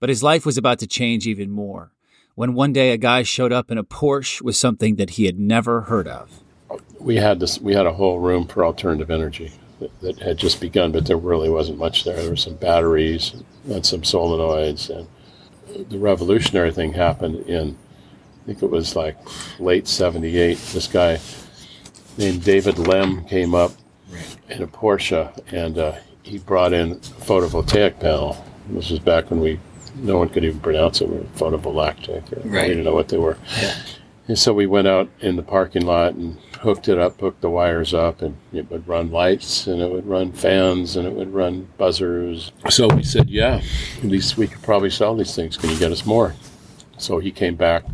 But 0.00 0.08
his 0.08 0.22
life 0.22 0.44
was 0.44 0.58
about 0.58 0.78
to 0.80 0.86
change 0.86 1.26
even 1.26 1.50
more 1.50 1.92
when 2.34 2.54
one 2.54 2.72
day 2.72 2.90
a 2.90 2.96
guy 2.96 3.22
showed 3.22 3.52
up 3.52 3.70
in 3.70 3.78
a 3.78 3.84
Porsche 3.84 4.40
with 4.40 4.56
something 4.56 4.96
that 4.96 5.10
he 5.10 5.26
had 5.26 5.38
never 5.38 5.82
heard 5.82 6.08
of. 6.08 6.40
We 6.98 7.16
had 7.16 7.40
this 7.40 7.60
we 7.60 7.74
had 7.74 7.86
a 7.86 7.92
whole 7.92 8.18
room 8.18 8.46
for 8.46 8.64
alternative 8.64 9.10
energy 9.10 9.52
that, 9.78 10.00
that 10.00 10.18
had 10.18 10.38
just 10.38 10.60
begun, 10.60 10.92
but 10.92 11.06
there 11.06 11.16
really 11.16 11.50
wasn't 11.50 11.78
much 11.78 12.04
there. 12.04 12.16
There 12.16 12.30
were 12.30 12.36
some 12.36 12.54
batteries 12.54 13.34
and 13.68 13.84
some 13.84 14.02
solenoids 14.02 14.88
and 14.90 15.06
the 15.88 15.98
revolutionary 15.98 16.72
thing 16.72 16.92
happened 16.92 17.46
in, 17.46 17.76
I 18.42 18.46
think 18.46 18.62
it 18.62 18.70
was 18.70 18.96
like 18.96 19.16
late 19.58 19.86
78. 19.86 20.58
This 20.72 20.86
guy 20.86 21.18
named 22.18 22.44
David 22.44 22.78
Lem 22.78 23.24
came 23.24 23.54
up 23.54 23.72
in 24.48 24.62
a 24.62 24.66
Porsche 24.66 25.36
and 25.52 25.78
uh, 25.78 25.92
he 26.22 26.38
brought 26.38 26.72
in 26.72 26.92
a 26.92 26.96
photovoltaic 26.96 28.00
panel. 28.00 28.44
This 28.68 28.90
was 28.90 28.98
back 28.98 29.30
when 29.30 29.40
we, 29.40 29.58
no 30.00 30.18
one 30.18 30.28
could 30.28 30.44
even 30.44 30.60
pronounce 30.60 31.00
it, 31.00 31.08
photovoltaic. 31.34 32.50
Right. 32.50 32.64
I 32.64 32.68
didn't 32.68 32.84
know 32.84 32.94
what 32.94 33.08
they 33.08 33.18
were. 33.18 33.36
Yeah. 33.60 33.74
And 34.28 34.38
so 34.38 34.52
we 34.52 34.66
went 34.66 34.86
out 34.86 35.10
in 35.20 35.34
the 35.34 35.42
parking 35.42 35.84
lot 35.84 36.14
and 36.14 36.38
hooked 36.60 36.88
it 36.88 36.98
up, 36.98 37.20
hooked 37.20 37.40
the 37.40 37.50
wires 37.50 37.92
up, 37.92 38.22
and 38.22 38.36
it 38.52 38.70
would 38.70 38.86
run 38.86 39.10
lights 39.10 39.66
and 39.66 39.82
it 39.82 39.90
would 39.90 40.06
run 40.06 40.32
fans 40.32 40.96
and 40.96 41.06
it 41.06 41.14
would 41.14 41.34
run 41.34 41.68
buzzers. 41.78 42.52
So 42.68 42.86
we 42.88 43.02
said, 43.02 43.28
yeah, 43.28 43.60
at 43.98 44.04
least 44.04 44.36
we 44.36 44.46
could 44.46 44.62
probably 44.62 44.90
sell 44.90 45.16
these 45.16 45.34
things. 45.34 45.56
Can 45.56 45.70
you 45.70 45.78
get 45.78 45.90
us 45.90 46.06
more? 46.06 46.34
So 46.96 47.18
he 47.18 47.32
came 47.32 47.56
back, 47.56 47.84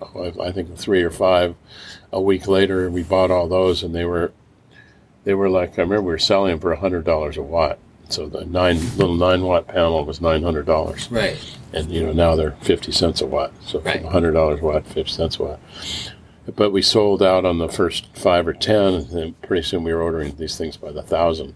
oh, 0.00 0.32
I 0.40 0.50
think 0.50 0.76
three 0.76 1.02
or 1.02 1.10
five 1.10 1.54
a 2.12 2.20
week 2.20 2.48
later, 2.48 2.86
and 2.86 2.94
we 2.94 3.02
bought 3.02 3.30
all 3.30 3.46
those, 3.46 3.82
and 3.82 3.94
they 3.94 4.04
were 4.04 4.32
they 5.24 5.34
were 5.34 5.50
like 5.50 5.78
I 5.78 5.82
remember 5.82 6.02
we 6.02 6.12
were 6.12 6.18
selling 6.18 6.52
them 6.52 6.60
for 6.60 6.74
hundred 6.74 7.04
dollars 7.04 7.36
a 7.36 7.42
watt. 7.42 7.78
So 8.12 8.26
the 8.28 8.44
nine 8.44 8.78
little 8.96 9.14
nine 9.14 9.42
watt 9.42 9.68
panel 9.68 10.04
was 10.04 10.20
nine 10.20 10.42
hundred 10.42 10.66
dollars, 10.66 11.10
Right. 11.10 11.38
and 11.72 11.90
you 11.90 12.04
know 12.04 12.12
now 12.12 12.34
they're 12.34 12.56
fifty 12.60 12.90
cents 12.92 13.20
a 13.20 13.26
watt. 13.26 13.52
So 13.64 13.80
Right. 13.80 14.04
hundred 14.04 14.32
dollars 14.32 14.60
a 14.60 14.64
watt, 14.64 14.86
fifty 14.86 15.12
cents 15.12 15.38
a 15.38 15.42
watt. 15.44 15.60
But 16.56 16.70
we 16.72 16.82
sold 16.82 17.22
out 17.22 17.44
on 17.44 17.58
the 17.58 17.68
first 17.68 18.06
five 18.16 18.48
or 18.48 18.52
ten, 18.52 18.94
and 19.12 19.40
pretty 19.42 19.62
soon 19.62 19.84
we 19.84 19.94
were 19.94 20.02
ordering 20.02 20.34
these 20.36 20.56
things 20.56 20.76
by 20.76 20.90
the 20.90 21.02
thousand. 21.02 21.54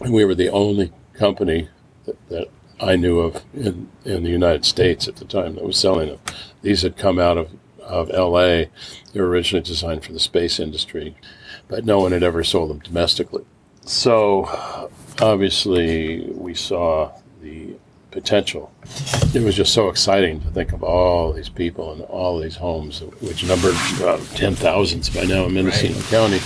And 0.00 0.12
we 0.12 0.24
were 0.24 0.34
the 0.34 0.48
only 0.48 0.92
company 1.14 1.68
that, 2.06 2.16
that 2.30 2.48
I 2.80 2.96
knew 2.96 3.20
of 3.20 3.44
in, 3.54 3.88
in 4.04 4.22
the 4.24 4.30
United 4.30 4.64
States 4.64 5.06
at 5.06 5.16
the 5.16 5.24
time 5.26 5.54
that 5.54 5.64
was 5.64 5.76
selling 5.76 6.08
them. 6.08 6.18
These 6.62 6.82
had 6.82 6.96
come 6.96 7.18
out 7.20 7.36
of, 7.36 7.50
of 7.80 8.08
LA. 8.08 8.64
They 9.12 9.20
were 9.20 9.28
originally 9.28 9.62
designed 9.62 10.02
for 10.02 10.12
the 10.14 10.18
space 10.20 10.58
industry, 10.58 11.14
but 11.68 11.84
no 11.84 12.00
one 12.00 12.12
had 12.12 12.22
ever 12.22 12.42
sold 12.42 12.70
them 12.70 12.78
domestically. 12.80 13.44
So 13.84 14.90
obviously, 15.20 16.30
we 16.32 16.54
saw 16.54 17.12
the 17.42 17.74
potential. 18.10 18.72
It 19.34 19.42
was 19.42 19.54
just 19.54 19.72
so 19.72 19.88
exciting 19.88 20.40
to 20.40 20.48
think 20.48 20.72
of 20.72 20.82
all 20.82 21.32
these 21.32 21.48
people 21.48 21.92
and 21.92 22.02
all 22.02 22.40
these 22.40 22.56
homes, 22.56 23.00
which 23.20 23.44
numbered 23.44 23.74
uh, 24.02 24.18
10 24.34 24.54
thousands 24.56 25.08
by 25.10 25.24
now 25.24 25.44
in 25.44 25.54
Mendocino 25.54 26.00
County, 26.02 26.40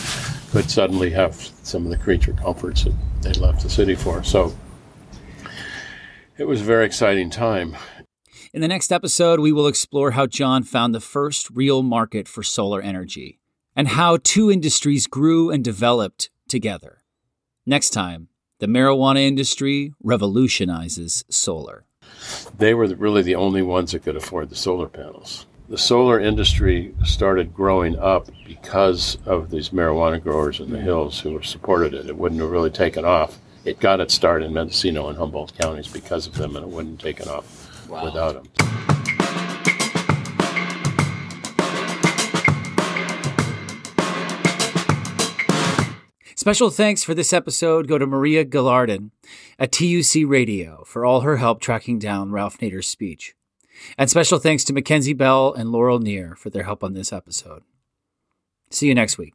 could 0.51 0.71
suddenly 0.71 1.11
have 1.11 1.35
some 1.35 1.85
of 1.85 1.91
the 1.91 1.99
creature 1.99 2.33
comforts 2.35 2.85
that 2.85 2.95
they 3.23 3.33
left 3.33 3.63
the 3.63 3.71
city 3.71 3.95
for. 3.95 4.23
So 4.23 4.55
it 6.37 6.45
was 6.45 6.61
a 6.61 6.65
very 6.65 6.87
exciting 6.87 7.31
time. 7.31 7.77
In 8.53 8.61
the 8.61 8.69
next 8.69 8.93
episode, 8.93 9.41
we 9.41 9.51
will 9.51 9.67
explore 9.67 10.13
how 10.13 10.27
John 10.27 10.63
found 10.63 10.95
the 10.95 11.01
first 11.01 11.51
real 11.51 11.83
market 11.83 12.29
for 12.29 12.43
solar 12.43 12.81
energy 12.81 13.41
and 13.75 13.89
how 13.89 14.19
two 14.23 14.51
industries 14.51 15.09
grew 15.09 15.51
and 15.51 15.65
developed 15.65 16.31
together. 16.47 17.03
Next 17.67 17.91
time, 17.91 18.29
the 18.61 18.67
marijuana 18.67 19.21
industry 19.27 19.93
revolutionizes 20.03 21.25
solar. 21.29 21.85
They 22.57 22.75
were 22.75 22.87
really 22.95 23.23
the 23.23 23.35
only 23.35 23.63
ones 23.63 23.93
that 23.93 24.05
could 24.05 24.17
afford 24.17 24.51
the 24.51 24.57
solar 24.57 24.89
panels. 24.89 25.47
The 25.69 25.79
solar 25.79 26.21
industry 26.21 26.95
started 27.05 27.55
growing 27.55 27.99
up 27.99 28.29
because 28.47 29.19
of 29.27 29.51
these 29.51 29.71
marijuana 29.71 30.23
growers 30.23 30.61
in 30.61 30.71
the 30.71 30.79
hills 30.81 31.19
who 31.21 31.43
supported 31.43 31.95
it. 31.95 32.07
It 32.07 32.17
wouldn't 32.17 32.41
have 32.41 32.51
really 32.51 32.71
taken 32.71 33.05
off. 33.05 33.39
It 33.65 33.81
got 33.81 34.01
its 34.01 34.13
start 34.13 34.43
in 34.43 34.53
Mendocino 34.53 35.09
and 35.09 35.17
Humboldt 35.17 35.57
counties 35.59 35.89
because 35.89 36.27
of 36.27 36.35
them, 36.35 36.55
and 36.57 36.67
it 36.67 36.71
wouldn't 36.71 37.01
have 37.01 37.07
taken 37.17 37.29
off 37.29 37.89
Wow. 37.89 38.05
without 38.05 38.35
them. 38.35 38.94
Special 46.45 46.69
thanks 46.69 47.03
for 47.03 47.15
this 47.15 47.33
episode 47.33 47.89
go 47.89 47.97
to 47.97 48.07
Maria 48.07 48.45
Gilardin 48.45 49.13
at 49.59 49.73
TUC 49.73 50.27
Radio 50.27 50.85
for 50.85 51.03
all 51.03 51.23
her 51.23 51.39
help 51.39 51.59
tracking 51.59 51.99
down 51.99 52.33
Ralph 52.33 52.59
Nader's 52.59 52.87
speech. 52.87 53.35
And 53.97 54.11
special 54.11 54.39
thanks 54.39 54.63
to 54.65 54.75
Mackenzie 54.75 55.15
Bell 55.15 55.55
and 55.55 55.73
Laurel 55.73 56.01
Near 56.01 56.37
for 56.37 56.51
their 56.51 56.65
help 56.65 56.85
on 56.85 56.93
this 56.93 57.15
episode. 57.15 57.63
See 58.69 58.89
you 58.89 58.95
next 58.95 59.17
week. 59.17 59.33